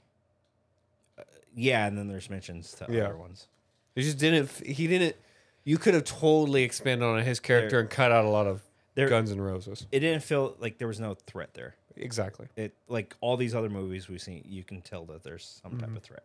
[1.17, 1.23] Uh,
[1.55, 3.03] yeah, and then there's mentions to Yeah.
[3.05, 3.47] other ones.
[3.95, 4.49] He just didn't.
[4.65, 5.15] He didn't.
[5.63, 8.61] You could have totally expanded on his character There- and cut out a lot of
[8.95, 9.85] There, Guns and Roses.
[9.91, 11.75] it didn't feel like there was no threat there.
[11.99, 12.47] Exactly.
[12.55, 15.79] It like all these other movies we've seen, you can tell that there's some Mm-hmm.
[15.81, 16.23] type of threat.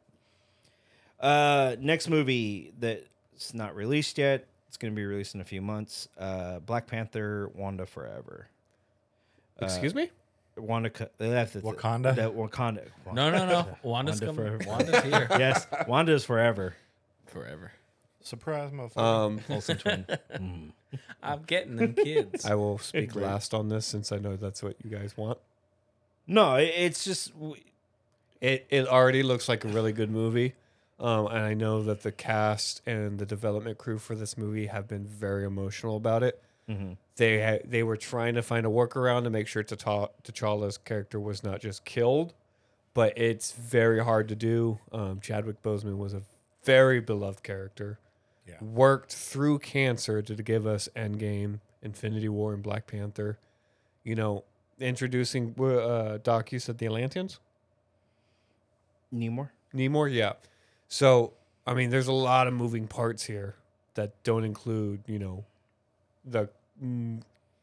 [1.20, 4.46] Uh, next movie that's not released yet.
[4.68, 6.08] It's going to be released in a few months.
[6.18, 8.48] Uh, Black Panther: Wanda Forever.
[9.60, 10.10] Uh, Excuse me.
[10.56, 10.90] Wanda.
[10.90, 12.14] Co- they left the- Wakanda?
[12.14, 12.86] The, Wakanda.
[13.12, 13.66] No, no, no.
[13.82, 14.58] Wanda's Wanda coming.
[14.58, 14.64] forever.
[14.66, 16.74] Wanda's here yes, Wanda's forever.
[17.26, 17.72] forever.
[18.20, 18.98] Surprise, motherfucker.
[18.98, 20.06] Um, Olsen twin.
[20.32, 20.70] Mm.
[21.22, 22.44] I'm getting them kids.
[22.46, 25.38] I will speak last on this since I know that's what you guys want.
[26.26, 27.32] No, it- it's just
[28.40, 30.54] It it already looks like a really good movie.
[31.00, 34.86] Um, and I know that the cast and the development crew for this movie have
[34.86, 36.40] been very emotional about it.
[36.68, 36.96] Mhm.
[37.16, 41.18] They ha- they were trying to find a workaround to make sure T'Challa- T'Challa's character
[41.18, 42.34] was not just killed,
[42.92, 44.78] but it's very hard to do.
[44.92, 46.22] Um, Chadwick Boseman was a
[46.64, 47.98] very beloved character.
[48.46, 48.62] Yeah.
[48.62, 53.38] Worked through cancer to give us Endgame, Infinity War, and Black Panther.
[54.04, 54.44] You know,
[54.80, 56.52] introducing uh, Doc.
[56.52, 57.40] You said the Atlanteans.
[59.14, 59.50] Namor.
[59.74, 60.32] Namor, yeah.
[60.88, 61.32] So,
[61.66, 63.54] I mean, there's a lot of moving parts here
[63.94, 65.44] that don't include, you know,
[66.24, 66.48] the
[66.82, 67.20] mm,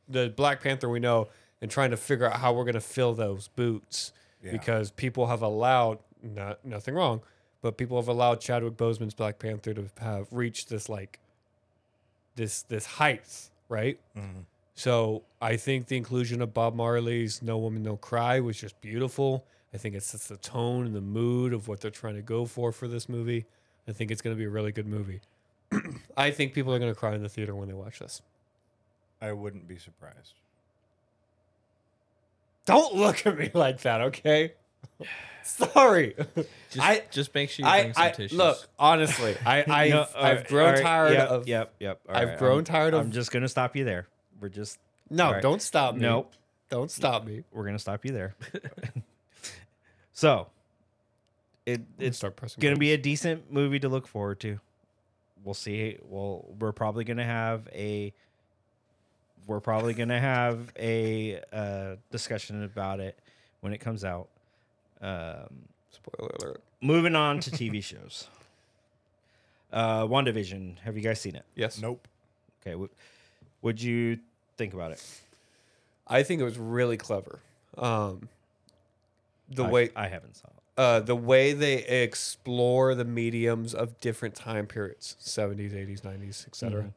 [0.07, 1.27] the Black Panther we know,
[1.61, 4.51] and trying to figure out how we're gonna fill those boots Yeah.
[4.51, 7.21] because people have allowed not nothing wrong,
[7.61, 11.19] but people have allowed Chadwick Boseman's Black Panther to have reached this like
[12.35, 13.99] this this heights, right?
[14.15, 14.45] Mhm.
[14.81, 19.45] So I think the inclusion of Bob Marley's "No Woman No Cry" was just beautiful.
[19.71, 22.45] I think it sets the tone and the mood of what they're trying to go
[22.47, 23.45] for for this movie.
[23.87, 25.21] I think it's going to be a really good movie.
[26.17, 28.23] I think people are going to cry in the theater when they watch this.
[29.21, 30.33] I wouldn't be surprised.
[32.65, 34.53] Don't look at me like that, okay?
[35.43, 36.15] Sorry.
[36.71, 38.33] Just, I- just make sure you I, bring some I tissues.
[38.37, 39.37] look honestly.
[39.45, 41.47] I I've, No, I've grown right, tired yep, of.
[41.47, 41.99] Yep, yep.
[42.09, 44.07] all I've right, grown I'm- tired of- I'm just gonna stop you there.
[44.41, 45.41] We're just No, All right.
[45.41, 46.01] don't stop me.
[46.01, 46.33] Nope.
[46.69, 47.43] Don't stop me.
[47.53, 48.35] we're gonna stop you there.
[50.13, 50.47] so,
[51.65, 52.59] it it's start pressing.
[52.59, 52.79] gonna buttons.
[52.79, 54.59] be a decent movie to look forward to.
[55.43, 55.97] We'll see.
[56.03, 58.13] Well, we're probably gonna have a.
[59.47, 63.17] We're probably gonna have a uh, discussion about it
[63.61, 64.29] when it comes out.
[65.01, 65.47] Um,
[65.89, 66.61] spoiler alert.
[66.79, 68.27] moving on to TV shows.
[69.73, 70.77] Uh, WandaVision.
[70.79, 71.43] Have you guys seen it?
[71.55, 71.81] Yes.
[71.81, 72.07] Nope.
[72.61, 72.75] Okay.
[72.75, 72.91] What
[73.61, 74.19] would you
[74.61, 75.03] think about it?
[76.07, 77.39] I think it was really clever.
[77.77, 78.29] Um,
[79.49, 80.53] the I- way I haven't saw it.
[80.77, 86.83] uh, the way they explore the mediums of different time periods 70s 80s 90s etc
[86.83, 86.93] Mhm.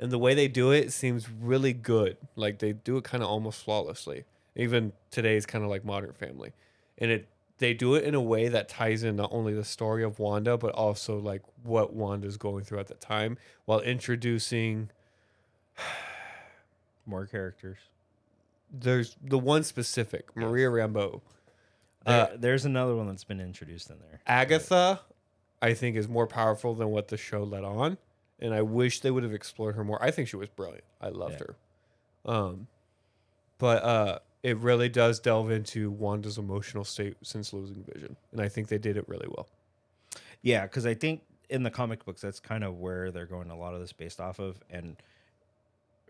[0.00, 3.28] and the way they do it seems really good like they do it kind of
[3.28, 4.24] almost flawlessly
[4.56, 6.52] even today's kind of like modern family
[6.98, 7.26] and it
[7.58, 10.56] they do it in a way that ties in not only the story of wanda
[10.56, 14.88] but also like what wanda's going through at the time while introducing
[17.08, 17.78] More characters.
[18.70, 21.22] there's the one specific Maria Rambeau.
[22.04, 24.20] There- there's another one that's been introduced in there.
[24.26, 25.00] Agatha,
[25.62, 27.96] I think, is more powerful than what the show let on,
[28.38, 30.02] and I wish they would have explored her more.
[30.02, 30.84] I think she was brilliant.
[31.00, 31.46] I loved Yeah.
[32.26, 32.30] her.
[32.30, 32.66] Um,
[33.56, 38.48] but uh, it really does delve into Wanda's emotional state since losing Vision, and I
[38.50, 39.48] think they did it really well.
[40.42, 43.56] Yeah, because I think in the comic books that's kind of where they're going a
[43.56, 44.96] lot of this based off of, and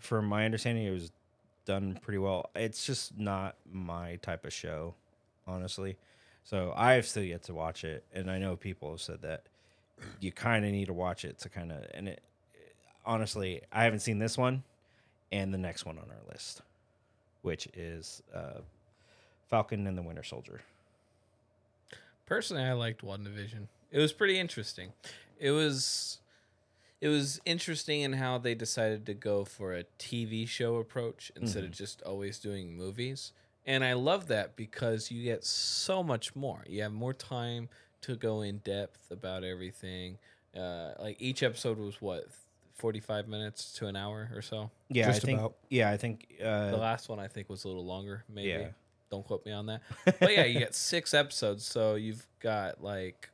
[0.01, 1.11] from my understanding, it was
[1.65, 2.51] done pretty well.
[2.55, 4.95] It's just not my type of show,
[5.47, 5.97] honestly.
[6.45, 9.45] So I have still yet to watch it, and I know people have said that
[10.21, 11.85] you kind of need to watch it to kind of.
[11.93, 12.23] And it,
[13.05, 14.63] honestly, I haven't seen this one
[15.31, 16.63] and the next one on our list,
[17.43, 18.61] which is uh,
[19.49, 20.63] Falcon and the Winter Soldier.
[22.25, 23.67] Personally, I liked WandaVision.
[23.91, 24.93] It was pretty interesting.
[25.39, 26.19] It was
[27.01, 31.65] it was interesting in how they decided to go for a TV show approach instead
[31.65, 33.33] of just always doing movies.
[33.67, 36.65] And I love that because you get so much more.
[36.67, 37.69] You have more time
[38.03, 40.19] to go in depth about everything.
[40.57, 42.27] Uh, like each episode was what,
[42.77, 44.71] 45 minutes to an hour or so?
[44.89, 45.39] Yeah, Just I think.
[45.41, 45.55] about.
[45.69, 46.27] Yeah, I think.
[46.43, 48.49] Uh, The last one I think was a little longer, maybe.
[48.49, 48.69] Yeah.
[49.11, 49.83] Don't quote me on that.
[50.21, 53.31] But yeah, you get six episodes, so you've got like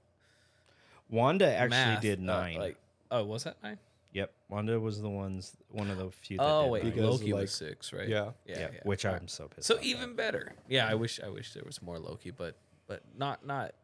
[1.10, 2.58] Wanda actually math, did uh, nine.
[2.58, 2.76] like,
[3.14, 3.78] oh, was that nine?
[4.14, 6.38] yep, Wanda was the ones, one of the few.
[6.38, 6.84] That Oh wait.
[6.84, 8.08] Because, Loki like, was six, right?
[8.08, 8.30] yeah.
[8.46, 8.80] yeah, yeah, yeah.
[8.84, 9.66] which I'm so pissed.
[9.66, 10.54] so about even better.
[10.68, 13.74] Yeah, I wish I wish there was more Loki, but but not not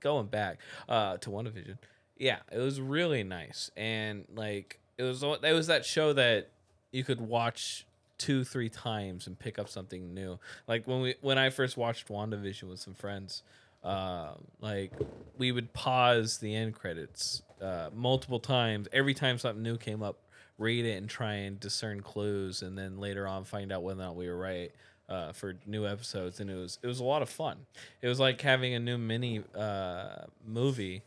[0.00, 1.78] going back uh to WandaVision.
[2.16, 6.50] Yeah, it was really nice, and like it was it was that show that
[6.92, 7.86] you could watch
[8.18, 10.38] two three times and pick up something new.
[10.68, 13.42] Like when we when I first watched WandaVision with some friends.
[13.86, 14.92] Uh, like
[15.38, 18.88] we would pause the end credits uh, multiple times.
[18.92, 20.18] Every time something new came up
[20.58, 24.04] read it and try and discern clues and then later on find out whether or
[24.04, 24.72] not we were right
[25.08, 26.40] uh, for new episodes.
[26.40, 27.58] And it was it was a lot of fun.
[28.02, 31.02] It was like having a new mini uh, movie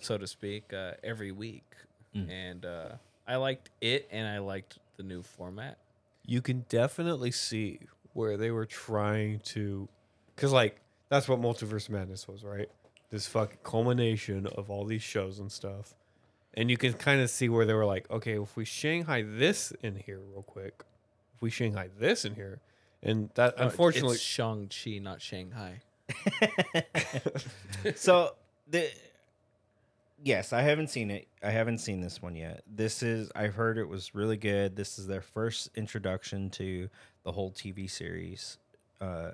[0.00, 1.64] so to speak uh, every week.
[2.30, 2.88] And uh,
[3.26, 5.78] i liked it and i liked the new format.
[6.24, 7.80] You can definitely see
[8.12, 9.88] where they were trying to
[10.34, 10.80] because like
[11.14, 12.68] that's what multiverse madness was right
[13.10, 15.94] this fucking culmination of all these shows and stuff
[16.54, 19.72] and you can kind of see where they were like okay if we shanghai this
[19.82, 20.82] in here real quick
[21.34, 22.60] if we shanghai this in here
[23.02, 25.80] and that unfortunately Oh, it's shang-chi not shanghai
[27.94, 28.34] so
[28.68, 28.90] the
[30.22, 31.28] yes, I haven't seen it.
[31.42, 32.62] I haven't seen this one yet.
[32.66, 34.74] This is I've heard it was really good.
[34.74, 36.88] This is their first introduction to
[37.22, 38.58] the whole TV series.
[39.00, 39.32] Uh,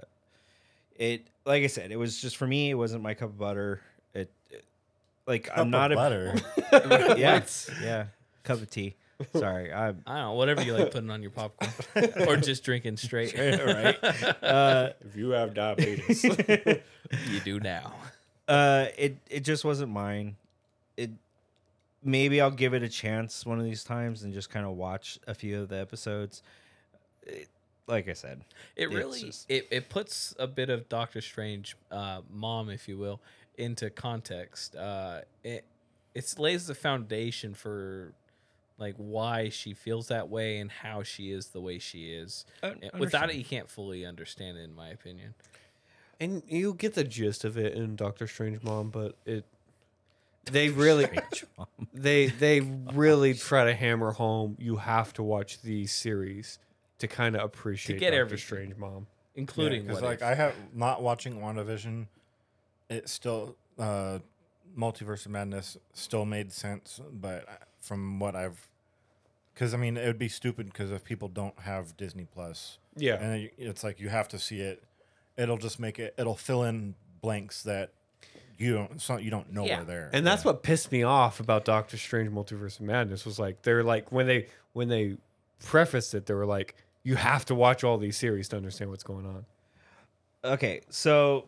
[0.96, 2.70] it like I said, it was just for me.
[2.70, 3.80] It wasn't my cup of butter.
[4.14, 4.64] It, it-
[5.26, 6.34] like Cup I'm of not a butter.
[7.18, 7.42] yeah
[7.82, 8.06] yeah
[8.42, 8.96] cup of tea.
[9.36, 11.70] Sorry, I'm i don't know whatever you like putting on your popcorn
[12.26, 13.98] or just drinking straight right.
[14.42, 17.92] Uh, if you have diabetes you do now
[18.48, 20.36] Uh, it it just wasn't mine.
[20.96, 21.10] It
[22.02, 25.18] maybe I'll give it a chance one of these times and just kind of watch
[25.28, 26.42] a few of the episodes.
[27.24, 27.48] It,
[27.90, 28.44] like I said,
[28.76, 32.96] It really just- it, it puts a bit of Doctor Strange, uh, mom, if you
[32.96, 33.20] will,
[33.58, 34.76] into context.
[34.76, 35.64] Uh, it
[36.14, 38.12] it lays the foundation for
[38.78, 42.46] like why she feels that way and how she is the way she is.
[42.98, 45.34] Without it, you can't fully understand it, in my opinion.
[46.18, 49.44] and you get the gist of it in doctor strange mom but it
[50.50, 51.06] they really
[51.94, 56.58] they they really try to hammer home you have to watch these series
[57.00, 58.46] to kind of appreciate to get Doctor everything.
[58.46, 59.06] Strange Mom.
[59.34, 60.24] Including because what like if.
[60.26, 62.06] I have not watching WandaVision,
[62.88, 64.18] it still uh,
[64.76, 67.46] Multiverse of Madness still made sense, but
[67.80, 68.68] from what I've,
[69.54, 73.14] because I mean it would be stupid because if people don't have Disney Plus, Yeah,
[73.14, 74.82] and it- it's like you have to see it,
[75.36, 77.92] it'll just make it it'll fill in blanks that
[78.58, 79.80] you don't it's not, you don't know Yeah.
[79.80, 80.50] are there, and that's Yeah.
[80.52, 84.26] what pissed me off about Doctor Strange Multiverse of Madness was like they're like when
[84.26, 85.16] they when they
[85.64, 89.02] prefaced it they were like you have to watch all these series to understand what's
[89.04, 89.44] going on.
[90.44, 91.46] okay, so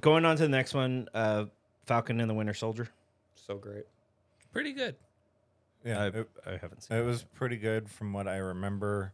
[0.00, 1.46] going on to the next one, uh,
[1.86, 2.88] Falcon and the Winter Soldier.
[3.34, 3.84] So great.
[4.52, 4.96] Pretty good.
[5.84, 6.02] yeah.
[6.02, 6.96] I, it, I haven't seen.
[6.96, 9.12] It was pretty good from what I remember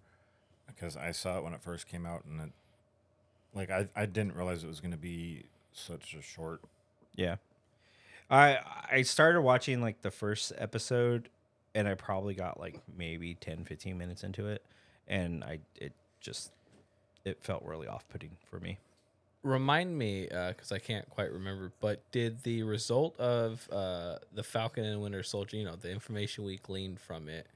[0.67, 2.51] because I saw it when it first came out and it
[3.55, 6.61] like I, I didn't realize it was going to be such a short
[7.17, 7.37] Yeah.
[8.31, 8.59] I
[8.91, 11.29] I started watching like the first episode
[11.75, 14.65] and I probably got like maybe 10 15 minutes into it
[15.11, 16.53] and I it just
[17.27, 18.79] it felt really off-putting for me.
[19.43, 24.85] Remind me, because I can't quite remember, but did the result of uh, the Falcon
[24.85, 27.47] and Winter Soldier, you know, the information we gleaned from it,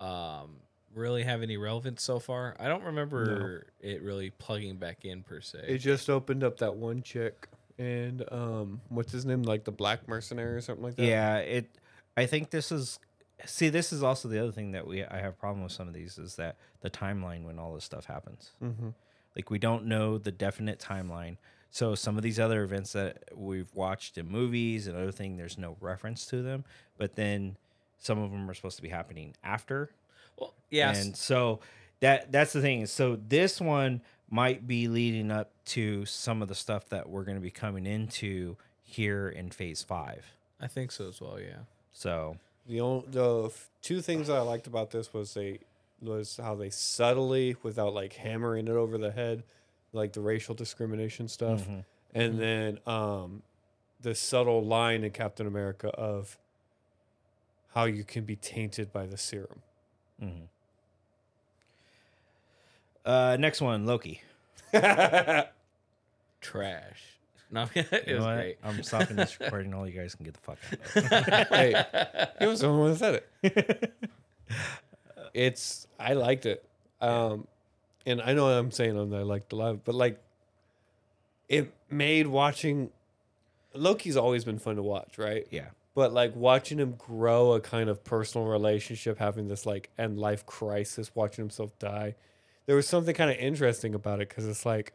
[0.00, 0.56] um,
[0.94, 2.56] really have any relevance so far.
[2.58, 5.60] I don't remember it really plugging back in per se.
[5.66, 9.42] It just opened up that one chick and um, what's his name?
[9.42, 11.04] Like the Black Mercenary or something like that.
[11.04, 11.68] Yeah, it.
[12.16, 12.98] I think this is.
[13.44, 15.88] See, this is also the other thing that we I have a problem with some
[15.88, 18.52] of these is that the timeline when all this stuff happens.
[18.62, 18.88] Mm-hmm.
[19.34, 21.36] Like we don't know the definite timeline.
[21.70, 25.58] So some of these other events that we've watched in movies and other thing, there's
[25.58, 26.64] no reference to them.
[26.96, 27.56] But then
[27.98, 29.90] some of them are supposed to be happening after.
[30.38, 31.04] well, yes.
[31.04, 31.60] And so
[32.00, 32.86] that that's the thing.
[32.86, 37.36] So this one might be leading up to some of the stuff that we're going
[37.36, 40.24] to be coming into here in phase five.
[40.60, 41.38] I think so as well.
[41.38, 41.64] Yeah.
[41.92, 43.52] So The only, the
[43.82, 45.60] two things that I liked about this was they
[46.02, 49.42] was how they subtly, without like hammering it over the head,
[49.92, 51.84] like the racial discrimination stuff, Mhm.
[52.14, 53.42] and then um,
[54.02, 56.36] the subtle line in Captain America of
[57.74, 59.62] how you can be tainted by the serum.
[60.22, 60.48] mhm.
[63.04, 64.20] uh, next one, Loki.
[66.40, 67.15] Trash.
[67.50, 68.56] No, it was great.
[68.64, 69.72] I'm stopping this recording.
[69.72, 71.48] All you guys can get the fuck out.
[71.48, 71.84] hey,
[72.40, 73.94] he was the one that said it.
[75.34, 76.64] it's I liked it,
[77.00, 77.46] um,
[78.04, 80.20] and I know I'm saying on that I liked the live, but like,
[81.48, 82.90] it made watching
[83.74, 85.46] Loki's always been fun to watch, right?
[85.50, 85.66] yeah.
[85.94, 90.44] But like watching him grow a kind of personal relationship, having this like end life
[90.44, 92.16] crisis, watching himself die,
[92.66, 94.92] there was something kind of interesting about it because it's like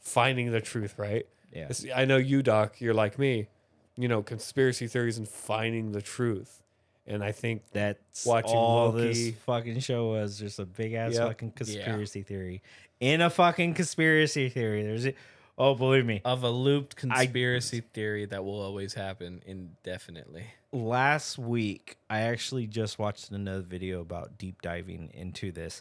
[0.00, 1.26] finding the truth, right?
[1.52, 1.64] Yeah.
[1.70, 2.80] It's- I know you, Doc.
[2.80, 3.48] You're like me,
[3.96, 6.62] you know, conspiracy theories and finding the truth.
[7.06, 9.30] And I think That's Watching all Loki.
[9.30, 10.38] this fucking show was.
[10.38, 11.26] Just a big ass Yep.
[11.28, 12.62] fucking conspiracy theory.
[13.00, 14.82] In a fucking conspiracy theory.
[14.82, 15.16] There's it.
[15.56, 16.20] Oh, believe me.
[16.24, 20.44] Of a looped conspiracy theory that will always happen indefinitely.
[20.70, 25.80] last week I actually just watched another video about deep diving into this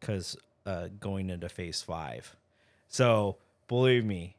[0.00, 2.34] because uh, going into phase five.
[2.88, 3.36] So
[3.68, 4.34] believe me,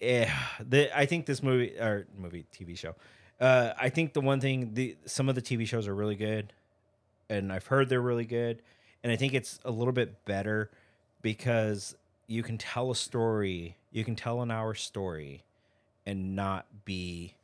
[0.00, 0.28] eh,
[0.60, 2.94] the, I think this movie or movie TV show.
[3.40, 6.52] Uh, I think the one thing the some of the TV shows are really good,
[7.28, 8.62] and I've heard they're really good,
[9.02, 10.70] and I think it's a little bit better
[11.22, 15.42] because you can tell a story, you can tell an hour story,
[16.06, 17.34] and not be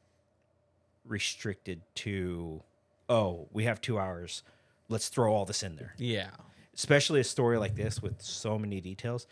[1.07, 2.63] restricted to
[3.09, 4.43] oh we have two hours
[4.89, 6.29] let's throw all this in there Yeah.
[6.75, 9.27] especially a story like this with so many details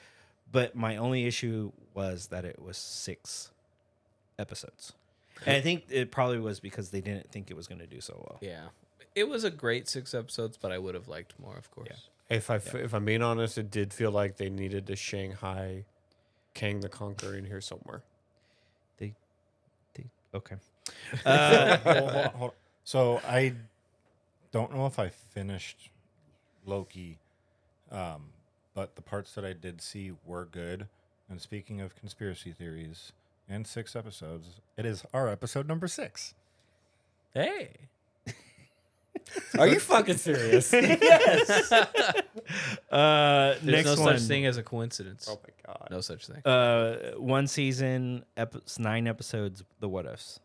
[0.50, 3.50] but my only issue was that it was six
[4.38, 4.92] episodes
[5.46, 8.00] and i think it probably was because they didn't think it was going to do
[8.00, 8.66] so well Yeah.
[9.14, 12.06] It was a great six episodes, but I would have liked more, of course.
[12.30, 15.86] if I if I'm being honest, it did feel like they needed to Shanghai
[16.54, 18.04] Kang the Conqueror in here somewhere.
[18.98, 19.14] they,
[19.94, 20.56] they okay
[21.24, 22.52] uh, Hold- hold- hold.
[22.84, 23.54] So I
[24.52, 25.90] don't know if I finished
[26.64, 27.18] Loki,
[27.90, 28.30] um,
[28.78, 30.86] but the parts that I did see were good.
[31.28, 33.10] And speaking of conspiracy theories
[33.48, 36.34] and six episodes, it is our episode number six.
[37.34, 37.72] Hey.
[39.58, 40.72] Are you fucking serious?
[40.72, 41.72] Yes.
[41.72, 41.88] uh
[42.92, 45.26] There's next no one such thing as a coincidence.
[45.28, 45.88] oh my god.
[45.90, 46.40] No such thing.
[46.46, 50.38] uh one season epi- nine episodes the what ifs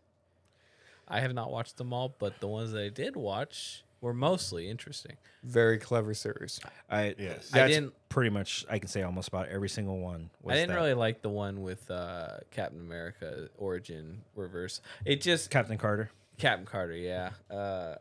[1.08, 4.70] I have not watched them all, but the ones that I did watch were mostly
[4.70, 5.16] interesting.
[5.44, 6.60] Very clever series.
[6.90, 7.50] I Yes.
[7.50, 10.30] that's I didn't- pretty much I can say almost about every single one.
[10.42, 10.76] Was I didn't that.
[10.76, 14.82] really like the one with uh, Captain America origin reverse.
[15.06, 16.12] It just Captain Carter.
[16.38, 17.32] Captain Carter, yeah.
[17.50, 17.96] Uh,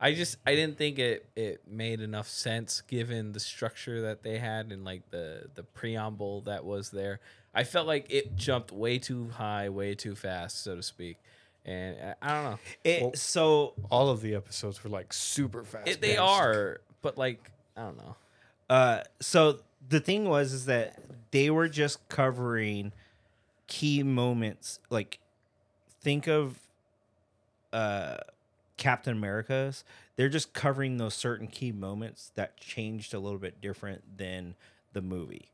[0.00, 4.38] I just I didn't think it it made enough sense given the structure that they
[4.38, 7.20] had and like the the preamble that was there.
[7.54, 11.18] I felt like it jumped way too high, way too fast, so to speak.
[11.66, 12.58] And I, I don't know.
[12.84, 15.88] It, Well- so All of the episodes were like super fast.
[15.88, 18.16] It, they are, but like I don't know.
[18.70, 20.98] uh so the thing was is that
[21.30, 22.92] they were just covering
[23.66, 25.18] key moments like
[26.02, 26.58] think of
[27.72, 28.18] uh
[28.76, 29.84] Captain America's
[30.16, 34.54] they're just covering those certain key moments that changed a little bit different than
[34.92, 35.48] the movie.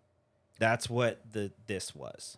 [0.59, 2.37] That's what the this was.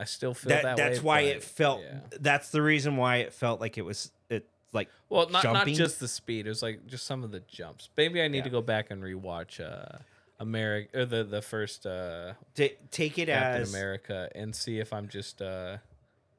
[0.00, 1.98] I still feel That, that, that's way, why but, it felt yeah.
[2.20, 6.00] that's the reason why it felt like it was it like Well, not not just
[6.00, 6.46] the speed.
[6.46, 7.88] It was like just some of the jumps.
[7.96, 8.44] Maybe I need Yeah.
[8.44, 9.98] to go back and rewatch uh
[10.38, 14.92] America or the the first uh ta- take it Captain as America and see if
[14.92, 15.76] I'm just uh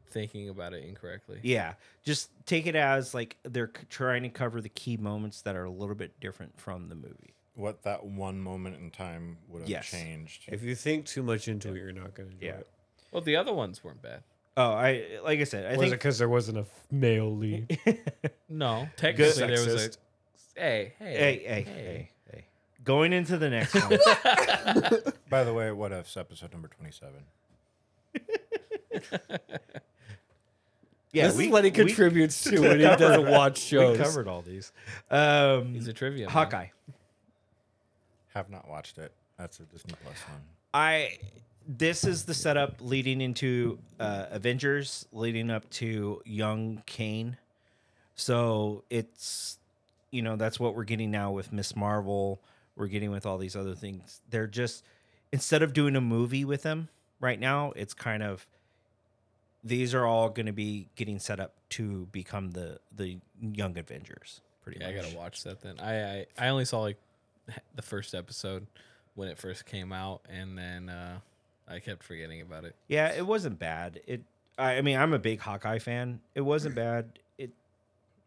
[0.09, 1.39] thinking about it incorrectly.
[1.43, 5.55] Yeah, just take it as like they're c- trying to cover the key moments that
[5.55, 7.33] are a little bit different from the movie.
[7.55, 9.89] What that one moment in time would have Yes.
[9.91, 10.45] changed.
[10.47, 12.53] If you think too much into it, you're not going to enjoy Yeah.
[12.61, 12.67] it.
[13.11, 14.23] Well, the other ones weren't bad.
[14.57, 17.35] Oh, I like I said, I was it think because there wasn't a f- male
[17.35, 17.77] lead?
[18.49, 19.97] No, technically there was a Sexist.
[20.57, 22.45] hey, hey, Hey, hey, hey, hey.
[22.83, 23.97] Going into the next one.
[25.29, 27.23] By the way, what if's episode number twenty-seven?
[31.13, 33.97] Yeah, this is what he we- contributes to when he doesn't watch shows.
[33.97, 34.71] We covered all these.
[35.09, 36.27] Um, He's a trivia.
[36.27, 36.33] man.
[36.33, 36.67] Hawkeye.
[38.33, 39.11] Have not watched it.
[39.37, 40.41] That's a Disney Plus one.
[40.73, 41.17] I
[41.67, 47.37] this is the setup leading into uh, Avengers, leading up to young Kane.
[48.15, 49.57] So it's
[50.11, 52.41] you know that's what we're getting now with Miss Marvel.
[52.75, 54.21] We're getting with all these other things.
[54.29, 54.83] They're just
[55.31, 56.89] instead of doing a movie with them
[57.19, 58.45] right now, it's kind of
[59.63, 64.41] these are all going to be getting set up to become the the young Avengers.
[64.63, 65.79] Pretty Yeah, I gotta watch that then.
[65.79, 66.97] I, I I only saw like
[67.75, 68.67] the first episode
[69.15, 71.19] when it first came out, and then uh,
[71.67, 72.75] I kept forgetting about it.
[72.87, 74.01] Yeah, it wasn't bad.
[74.07, 74.21] It.
[74.57, 76.19] I, I mean, I'm a big Hawkeye fan.
[76.35, 77.19] It wasn't bad.
[77.37, 77.51] It.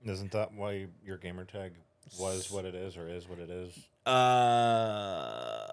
[0.04, 1.72] Isn't that why your gamer tag
[2.18, 3.78] was what it is or is what it is?
[4.06, 5.66] Uh.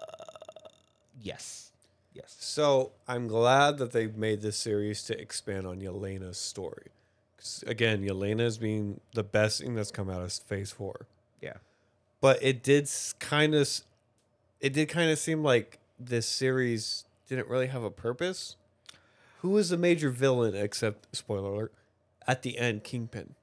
[1.20, 1.70] Yes.
[2.14, 2.36] Yes.
[2.38, 6.88] So I'm glad that they made this series to expand on Yelena's story.
[7.38, 11.06] 'Cause, again, Yelena is being the best thing that's come out of Phase Four.
[11.40, 11.54] Yeah.
[12.20, 12.88] But it did
[13.18, 13.68] kind of,
[14.60, 17.04] it did kind of seem like this series
[17.36, 18.56] didn't really have a purpose.
[19.40, 21.72] Who was the major villain except spoiler alert?
[22.28, 23.34] At the end, Kingpin.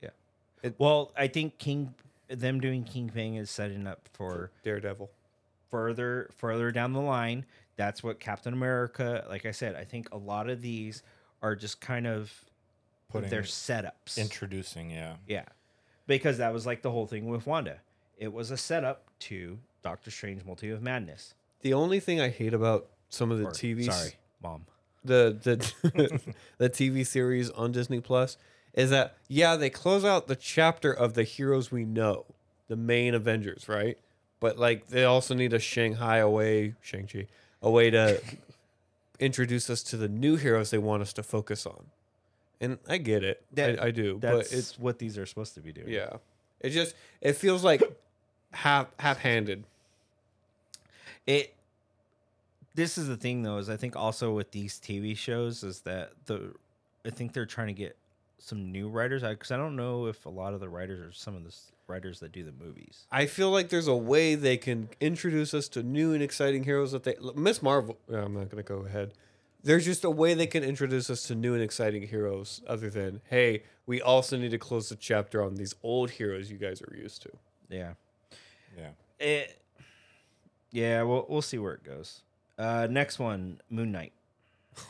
[0.00, 0.10] Yeah.
[0.78, 1.94] Well, I think King,
[2.28, 5.10] them doing Kingpin is setting up for Daredevil.
[5.70, 7.44] further further down the line.
[7.76, 9.24] That's what Captain America.
[9.28, 11.02] Like I said, I think a lot of these
[11.42, 12.32] are just kind of
[13.10, 14.16] Putting their setups.
[14.18, 15.16] introducing, yeah.
[15.28, 15.44] Yeah.
[16.06, 17.80] Because that was like the whole thing with Wanda.
[18.18, 21.34] It was a setup to Doctor Strange Multi of Madness.
[21.60, 24.66] The only thing I hate about some of the Or, TV Sorry, mom.
[25.04, 28.36] the the the TV series on Disney Plus
[28.74, 32.26] is that yeah they close out the chapter of the heroes we know,
[32.68, 33.98] the main Avengers, right?
[34.40, 37.26] But like they also need a Shanghai away Shang Chi
[37.62, 38.20] a way to
[39.18, 41.86] introduce us to the new heroes they want us to focus on,
[42.60, 45.60] and I get it, That- I, I do, but it's what these are supposed to
[45.60, 45.88] be doing.
[45.88, 46.16] yeah,
[46.60, 47.82] it just it feels like
[48.52, 49.64] half half handed.
[51.26, 51.54] it
[52.76, 56.12] this is the thing though is i think also with these tv shows is that
[56.26, 56.54] the
[57.04, 57.96] i think they're trying to get
[58.38, 61.34] some new writers because I, don't know if a lot of the writers are some
[61.34, 61.54] of the
[61.88, 65.68] writers that do the movies I feel like there's a way they can introduce us
[65.68, 67.96] to new and exciting heroes that they Miss Marvel.
[68.10, 69.14] yeah, I'm not gonna go ahead.
[69.62, 73.20] There's just a way they can introduce us to new and exciting heroes other than
[73.30, 76.94] hey, we also need to close the chapter on these old heroes you guys are
[76.94, 77.30] used to.
[77.70, 77.94] yeah
[78.76, 78.90] Yeah.
[79.18, 79.62] it
[80.72, 82.22] yeah we'll, we'll see where it goes
[82.58, 84.12] uh next one moon knight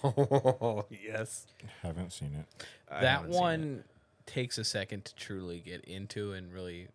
[0.05, 1.47] oh yes.
[1.83, 2.67] Haven't seen it.
[2.91, 3.43] I that haven't seen it.
[3.43, 3.85] one
[4.27, 6.89] takes a second to truly get into and really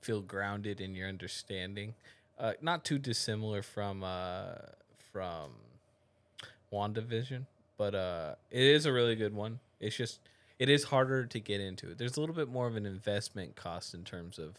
[0.00, 1.94] feel grounded in your understanding.
[2.38, 4.54] Uh, not too dissimilar from uh,
[5.12, 5.50] from
[6.72, 7.46] WandaVision,
[7.78, 9.60] but uh, it is a really good one.
[9.80, 10.20] It's just
[10.58, 11.90] it is harder to get into.
[11.90, 11.98] It.
[11.98, 14.56] There's a little bit more of an investment cost in terms of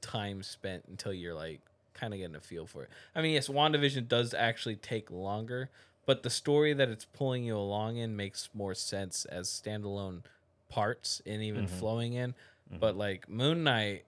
[0.00, 1.60] time spent until you're like
[1.96, 2.90] kind of getting a feel for it.
[3.14, 5.70] I mean, yes, WandaVision does actually take longer,
[6.04, 10.22] but the story that it's pulling you along in makes more sense as standalone
[10.68, 12.34] parts and even flowing in.
[12.70, 14.04] But like Moon Knight,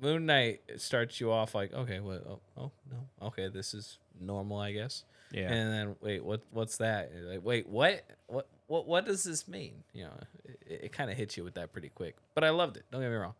[0.00, 2.24] Moon Knight starts you off like, okay, what?
[2.28, 5.04] Oh, oh no, okay, this is normal, I guess.
[5.32, 6.42] yeah And then wait, what?
[6.50, 7.10] What's that?
[7.14, 8.04] Like, wait, what?
[8.26, 8.46] What?
[8.66, 8.86] What?
[8.86, 9.82] What does this mean?
[9.94, 10.12] You know,
[10.44, 12.16] it, it kind of hits you with that pretty quick.
[12.34, 12.84] But I loved it.
[12.90, 13.34] Don't get me wrong,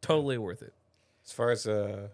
[0.00, 0.74] totally worth it.
[1.24, 2.08] As far as uh,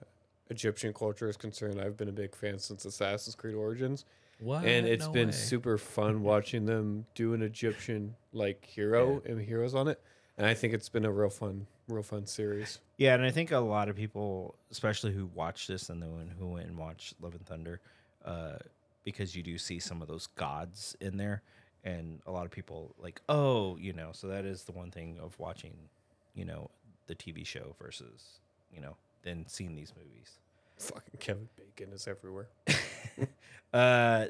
[0.54, 4.04] Egyptian culture is concerned, I've been a big fan since Assassin's Creed Origins.
[4.40, 4.64] What?
[4.64, 5.32] and it's No been way.
[5.32, 10.00] super fun watching them do an Egyptian like hero and heroes on it.
[10.36, 12.80] And I think it's been a real fun, real fun series.
[12.98, 16.48] Yeah, and I think a lot of people, especially who watch this and then who
[16.48, 17.80] went and watched Love and Thunder,
[18.24, 18.56] uh,
[19.04, 21.42] because you do see some of those gods in there,
[21.84, 25.16] and a lot of people like, oh, you know, so that is the one thing
[25.22, 25.74] of watching,
[26.34, 26.70] you know,
[27.06, 28.40] the TV show versus,
[28.74, 30.38] you know, then seeing these movies.
[30.78, 32.48] Fucking Kevin Bacon is everywhere.
[33.72, 34.26] Uh,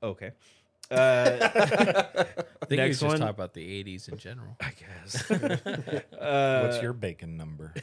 [0.00, 0.30] okay.
[0.90, 0.94] Uh,
[1.42, 3.16] I think Next you one.
[3.16, 4.56] just talk about the '80s in general.
[4.60, 5.28] I guess.
[6.12, 7.74] uh, What's your bacon number?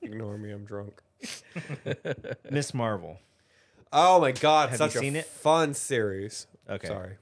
[0.00, 1.02] Ignore me, I'm drunk.
[2.50, 3.18] Miss Marvel?
[3.92, 5.26] Oh my god, Have such you a seen it?
[5.26, 6.46] fun series.
[6.70, 6.88] Okay.
[6.88, 7.16] Sorry.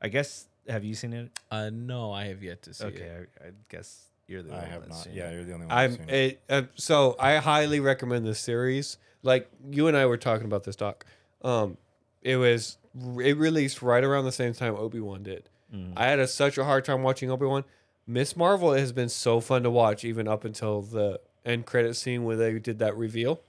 [0.00, 0.46] I guess.
[0.68, 1.30] Have you seen it?
[1.52, 3.28] Uh, no, I have yet to see Okay, it.
[3.40, 4.52] I, I guess you're the.
[4.54, 5.04] I one have that's not.
[5.04, 5.34] seen Yeah, it.
[5.34, 5.76] you're the only one.
[5.76, 6.14] I'm seen it.
[6.14, 8.98] it, uh, so I highly recommend this series.
[9.22, 11.04] Like you and I were talking about this doc.
[11.42, 11.76] Um,
[12.22, 12.78] it was
[13.18, 15.48] it released right around the same time Obi Wan did.
[15.74, 15.92] Mhm.
[15.96, 17.64] I had a, such a hard time watching Obi Wan,
[18.06, 22.24] Miss Marvel has been so fun to watch, even up until the end credit scene
[22.24, 23.40] where they did that reveal.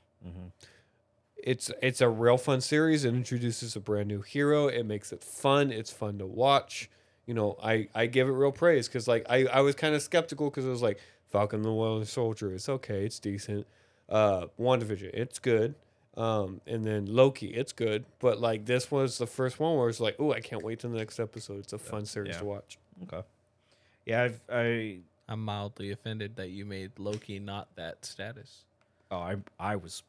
[1.38, 3.04] It's it's a real fun series.
[3.04, 4.68] It introduces a brand new hero.
[4.68, 5.72] It makes it fun.
[5.72, 6.90] It's fun to watch.
[7.26, 10.02] You know, I I give it real praise because like I I was kind of
[10.02, 11.00] skeptical because it was like
[11.32, 12.54] Falcon the Winter Soldier.
[12.54, 13.06] It's okay.
[13.06, 13.66] It's decent.
[14.10, 15.12] Uh, WandaVision.
[15.14, 15.76] It's good.
[16.16, 20.00] Um, and then Loki, it's good, but like this was the first one where it's
[20.00, 21.60] like, oh, I can't wait to the next episode.
[21.60, 22.40] It's a fun series Yeah.
[22.40, 22.78] to watch.
[23.04, 23.26] Okay.
[24.06, 24.98] Yeah, I've, I
[25.28, 28.66] I'm mildly offended that you made Loki not that status.
[29.10, 30.04] oh I I was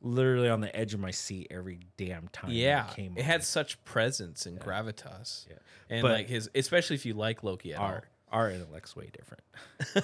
[0.00, 2.50] literally on the edge of my seat every damn time.
[2.50, 3.12] Yeah, it came.
[3.16, 3.24] it on.
[3.26, 5.46] had such presence and gravitas.
[5.48, 5.56] Yeah.
[5.90, 7.86] and But- like his, especially if you like Loki at all.
[7.86, 9.42] our our intellect's way different.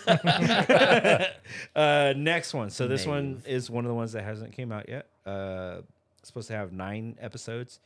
[1.76, 2.70] uh, next one.
[2.70, 5.06] So this one is one of the ones that hasn't came out yet.
[5.26, 5.82] Uh,
[6.22, 7.80] supposed to have nine episodes.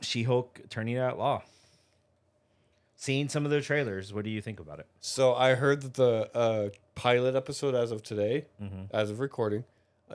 [0.00, 1.42] She Hulk Attorney at Law.
[2.96, 4.86] Seeing some of the trailers, what do you think about it?
[5.00, 8.46] So I heard that the uh, pilot episode, as of today,
[8.90, 9.62] as of recording, uh,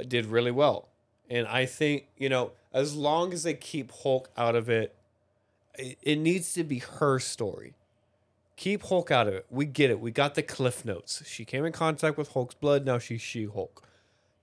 [0.01, 0.87] did really well,
[1.29, 4.95] and I think you know as long as they keep Hulk out of it,
[5.77, 7.75] it, it needs to be her story.
[8.55, 9.45] Keep Hulk out of it.
[9.49, 9.99] We get it.
[9.99, 11.23] We got the cliff notes.
[11.25, 12.85] She came in contact with Hulk's blood.
[12.85, 13.83] Now she's She Hulk.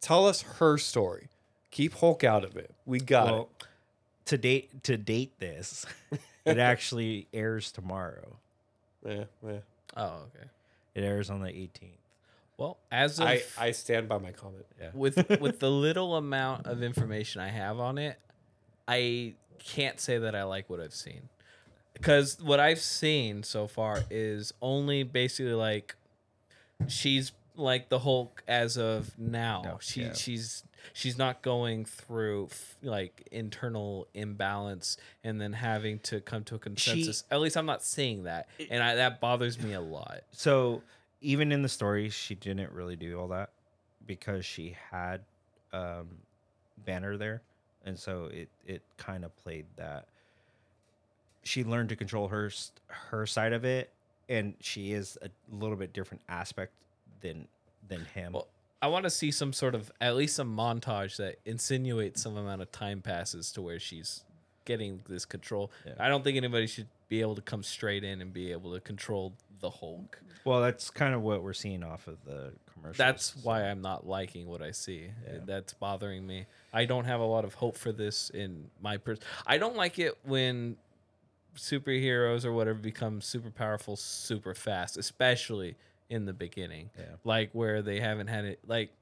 [0.01, 1.29] Tell us her story.
[1.71, 2.73] Keep Hulk out of it.
[2.87, 3.49] We got it.
[4.27, 5.87] To date to date this,
[6.45, 8.37] it actually airs tomorrow.
[9.03, 9.61] Yeah, yeah.
[9.97, 10.47] Oh, okay.
[10.95, 11.97] It airs on the 18th.
[12.61, 14.67] Well, as of I, I stand by my comment.
[14.79, 14.91] Yeah.
[14.93, 18.19] With with the little amount of information I have on it,
[18.87, 21.31] I can't say that I like what I've seen.
[21.95, 25.97] Because what I've seen so far is only basically like
[26.87, 29.63] she's like the Hulk as of now.
[29.65, 30.13] No, she yeah.
[30.13, 36.57] she's she's not going through f- like internal imbalance and then having to come to
[36.57, 37.25] a consensus.
[37.31, 40.21] At least I'm not seeing that, and I, that bothers me a lot.
[40.33, 40.83] So
[41.21, 43.51] even in the story, she didn't really do all that
[44.07, 45.21] because she had
[45.73, 46.09] um,
[46.85, 47.43] Banner there,
[47.85, 50.07] and so it it kind of played that.
[51.43, 52.51] She learned to control her
[52.87, 53.91] her side of it,
[54.29, 56.73] and she is a little bit different aspect
[57.21, 57.47] than
[57.89, 58.33] than him.
[58.33, 58.49] Well,
[58.83, 62.63] I want to see some sort of at least some montage that insinuates some amount
[62.63, 64.25] of time passes to where she's
[64.65, 65.71] getting this control.
[65.87, 65.95] Yeah.
[65.99, 68.81] I don't think anybody should be able to come straight in and be able to
[68.81, 70.19] control the Hulk.
[70.47, 72.97] Well, that's kind of what we're seeing off of the commercials.
[72.97, 75.11] That's why I'm not liking what I see.
[75.45, 76.47] That's bothering me.
[76.73, 79.23] I don't have a lot of hope for this in my person.
[79.47, 80.77] I don't like it when
[81.57, 85.75] superheroes or whatever become super powerful super fast, especially
[86.09, 86.91] in the beginning.
[86.97, 87.05] Yeah.
[87.25, 88.93] Like where they haven't had it like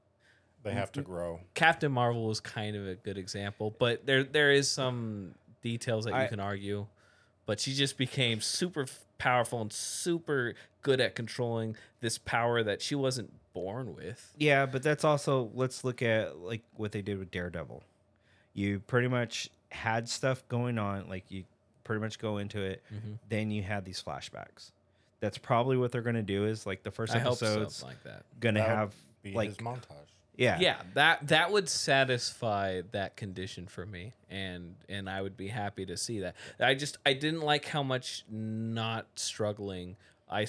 [0.63, 1.39] They have to grow.
[1.53, 6.21] Captain Marvel was kind of a good example, but there there is some details that
[6.21, 6.87] you can argue.
[7.49, 8.85] But she just became super
[9.17, 14.35] powerful and super good at controlling this power that she wasn't born with.
[14.37, 17.81] Yeah, but that's also let's look at like what they did with Daredevil.
[18.53, 21.43] You pretty much had stuff going on, like you
[21.83, 23.13] pretty much go into it, Mm-hmm.
[23.29, 24.69] then you had these flashbacks.
[25.19, 26.45] That's probably what they're gonna do.
[26.45, 28.25] Is like the first I hope episode's like that.
[28.39, 28.93] gonna That have
[29.23, 30.11] be like his montage.
[30.39, 35.49] Yeah, Yeah, that that would satisfy that condition for me, and and I would be
[35.49, 36.35] happy to see that.
[36.59, 39.97] I just I didn't like how much not struggling
[40.29, 40.47] I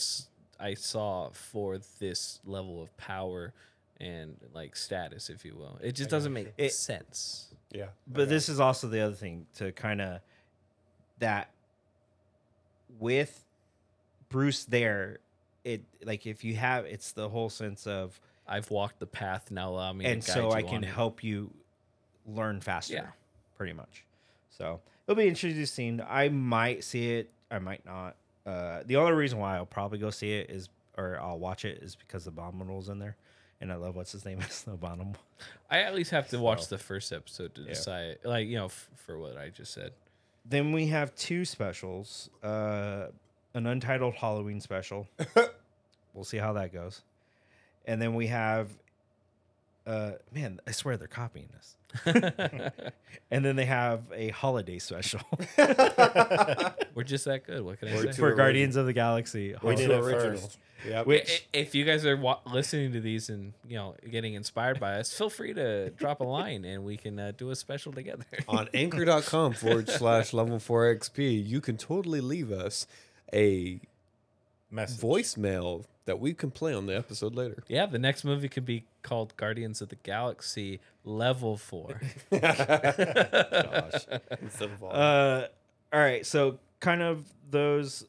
[0.59, 3.53] I saw for this level of power
[3.99, 5.79] and like status, if you will.
[5.83, 7.49] It just doesn't make It- sense.
[7.73, 7.89] Yeah.
[8.07, 10.21] But this is also the other thing to kind of
[11.19, 11.51] that
[12.99, 13.45] with
[14.29, 15.19] Bruce there,
[15.65, 18.21] it like if you have it's the whole sense of
[18.51, 19.71] I've walked the path now.
[19.71, 20.89] Allow me, and to guide so you I can on it.
[20.89, 21.51] help you
[22.27, 22.95] learn faster.
[22.95, 23.07] Yeah.
[23.57, 24.05] pretty much.
[24.51, 26.01] So it'll be interesting.
[26.07, 27.31] I might see it.
[27.51, 28.17] I might not.
[28.45, 31.83] Uh, the only reason why I'll probably go see it is, or I'll watch it,
[31.83, 33.17] is because the Abominable's in there,
[33.61, 35.21] and I love what's his name is the Abominable.
[35.71, 38.89] I at least have to watch the first episode to decide, like you know, f-
[38.97, 39.93] for what I just said.
[40.45, 42.29] Then we have two specials.
[42.43, 43.07] Uh,
[43.55, 45.07] an untitled Halloween special.
[46.15, 47.03] we'll see how that goes.
[47.87, 48.69] And then we have
[49.87, 51.77] uh man, I swear they're copying this.
[53.33, 55.21] and then they have a holiday special
[56.95, 57.63] We're just that good.
[57.63, 58.07] What can I We're say?
[58.09, 59.55] too- for Guardians of the Galaxy.
[59.63, 60.37] We did it original.
[60.39, 60.59] first.
[60.87, 61.07] Yep.
[61.07, 64.79] Which I- if you guys are wa- listening to these and you know getting inspired
[64.81, 67.93] by us, feel free to drop a line and we can uh, do a special
[67.93, 68.25] together.
[68.49, 72.87] on anchor.com forward slash level 4 XP, you can totally leave us
[73.33, 73.81] a
[74.71, 75.01] Message.
[75.01, 77.63] voicemail that we can play on the episode later.
[77.69, 82.01] yeah, the next movie could be called Guardians of the Galaxy Level Four.
[82.33, 84.07] gosh.
[84.43, 84.91] Instead of all.
[84.93, 85.47] Uh
[85.93, 88.05] all right, so kind of those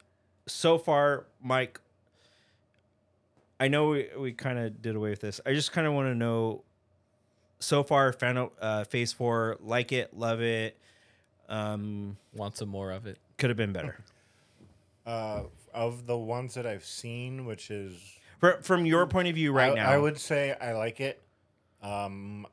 [0.47, 1.79] so far, Mike,
[3.59, 5.39] I know we, we kind of did away with this.
[5.45, 6.63] I just kind of want to know
[7.59, 10.75] so far, Final uh, Phase Four, like it, love it.
[11.49, 13.19] Um, Want some more of it?
[13.37, 13.99] could have been better.
[15.05, 15.43] Uh,
[15.73, 17.95] of the ones that I've seen, which is
[18.39, 21.21] Fr- from your point of view, right I, now, I would say I like it.
[21.83, 22.45] Um,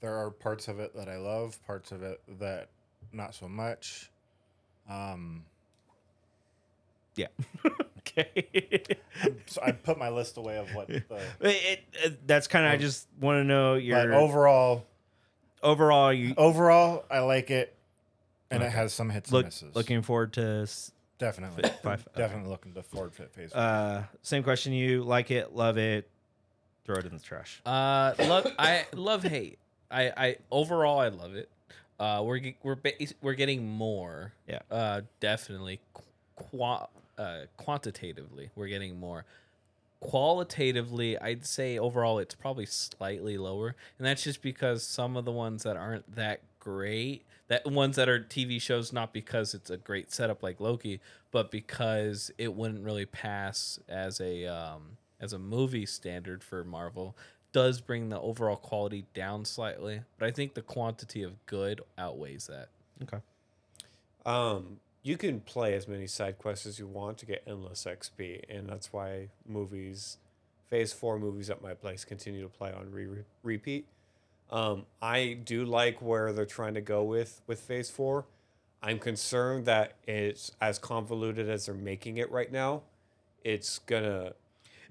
[0.00, 2.68] there are parts of it that I love, parts of it that
[3.12, 4.10] not so much.
[4.88, 5.44] Um,
[7.16, 7.28] yeah.
[7.98, 8.84] okay.
[9.46, 11.02] so I put my list away of what the.
[11.40, 12.72] it, it, that's kind of.
[12.72, 14.84] I just want to know But your overall,
[15.62, 16.12] overall.
[16.12, 17.74] You overall, I like it,
[18.50, 18.74] and it Okay.
[18.74, 19.74] has some hits look and misses.
[19.74, 20.42] looking forward to.
[20.64, 22.20] s- definitely, Fit five, okay.
[22.20, 23.52] definitely looking to forward fit phase.
[23.52, 24.72] Uh, same question.
[24.72, 26.08] You like it, love it,
[26.84, 27.60] throw it in the trash.
[27.64, 28.46] Uh, love.
[28.58, 29.58] I love hate.
[29.90, 31.48] I, I overall I love it.
[32.00, 32.92] Uh, we're ge- we're ba-
[33.22, 34.32] we're getting more.
[34.48, 34.60] Yeah.
[34.70, 35.80] Uh, definitely.
[36.36, 39.24] Qua- uh, quantitatively, we're getting more.
[40.00, 45.32] Qualitatively, I'd say overall it's probably slightly lower, and that's just because some of the
[45.32, 49.76] ones that aren't that great, that ones that are TV shows, not because it's a
[49.76, 55.38] great setup like Loki, but because it wouldn't really pass as a um, as a
[55.38, 57.16] movie standard for Marvel,
[57.52, 60.02] does bring the overall quality down slightly.
[60.18, 62.68] But I think the quantity of good outweighs that.
[63.02, 63.18] Okay.
[64.26, 68.42] Um, you can play as many side quests as you want to get endless XP,
[68.48, 70.16] and that's why movies,
[70.70, 73.86] Phase Four movies at my place continue to play on re- re- repeat.
[74.50, 78.26] Um, I do like where they're trying to go with with Phase Four.
[78.82, 82.82] I'm concerned that it's as convoluted as they're making it right now.
[83.42, 84.32] It's gonna,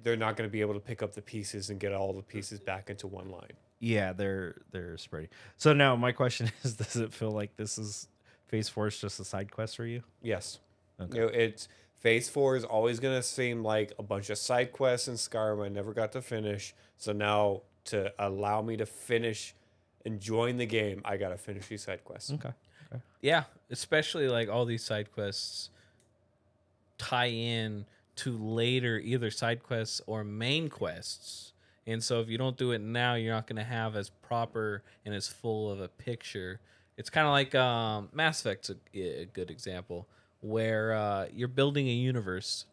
[0.02, 2.60] they're not gonna be able to pick up the pieces and get all the pieces
[2.60, 3.54] back into one line.
[3.80, 5.30] Yeah, they're they're spreading.
[5.58, 8.08] So now my question is: Does it feel like this is
[8.48, 10.04] Phase Four is just a side quest for you?
[10.22, 10.60] Yes.
[11.00, 11.18] Okay.
[11.18, 11.68] You know, it's
[12.04, 15.70] phase four is always gonna seem like a bunch of side quests in Skyrim I
[15.70, 16.74] never got to finish.
[16.98, 19.56] So now to allow me to finish
[20.06, 22.32] enjoying the game, I gotta finish these side quests.
[22.32, 22.52] Okay.
[23.22, 25.70] Yeah, especially like all these side quests
[26.98, 27.86] tie in
[28.18, 31.54] to later either side quests or main quests.
[31.86, 34.84] And so if you don't do it now, you're not going to have as proper
[35.06, 36.60] and as full of a picture.
[36.98, 40.08] It's kind of like um, Mass Effect's a, a good example
[40.42, 42.66] where uh, you're building a universe.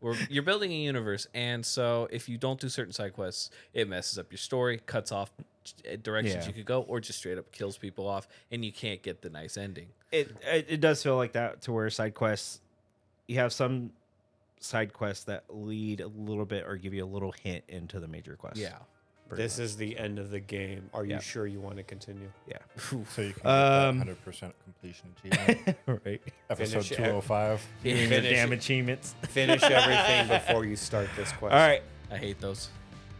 [0.00, 3.88] Where you're building a universe, and so if you don't do certain side quests, it
[3.88, 5.30] messes up your story, cuts off
[6.02, 6.46] directions Yeah.
[6.46, 9.28] you could go, or just straight up kills people off, and you can't get the
[9.30, 9.88] nice ending.
[10.12, 12.60] It, it it does feel like that to where side quests,
[13.26, 13.90] you have some
[14.60, 18.08] side quests that lead a little bit or give you a little hint into the
[18.08, 18.56] major quest.
[18.56, 18.78] Yeah.
[19.28, 20.88] Pretty This is the end of the game.
[20.94, 21.18] Are you Yeah.
[21.20, 22.30] sure you want to continue?
[22.46, 22.58] Yeah.
[22.78, 25.76] so you can Um, get that 100% completion achievement.
[26.04, 26.20] right.
[26.50, 26.96] Episode Finish it.
[26.96, 27.66] 205.
[27.84, 29.14] Your Finish damn achievements.
[29.28, 31.52] Finish everything before you start this quest.
[31.54, 31.82] All right.
[32.10, 32.70] I hate those.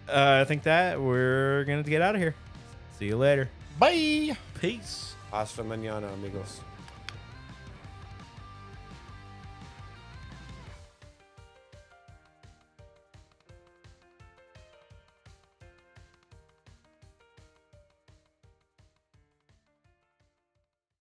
[0.08, 2.34] Uh, I think that we're gonna get out of here.
[2.98, 3.50] See you later.
[3.78, 4.36] Bye.
[4.58, 5.14] Peace.
[5.30, 6.60] Hasta mañana, amigos.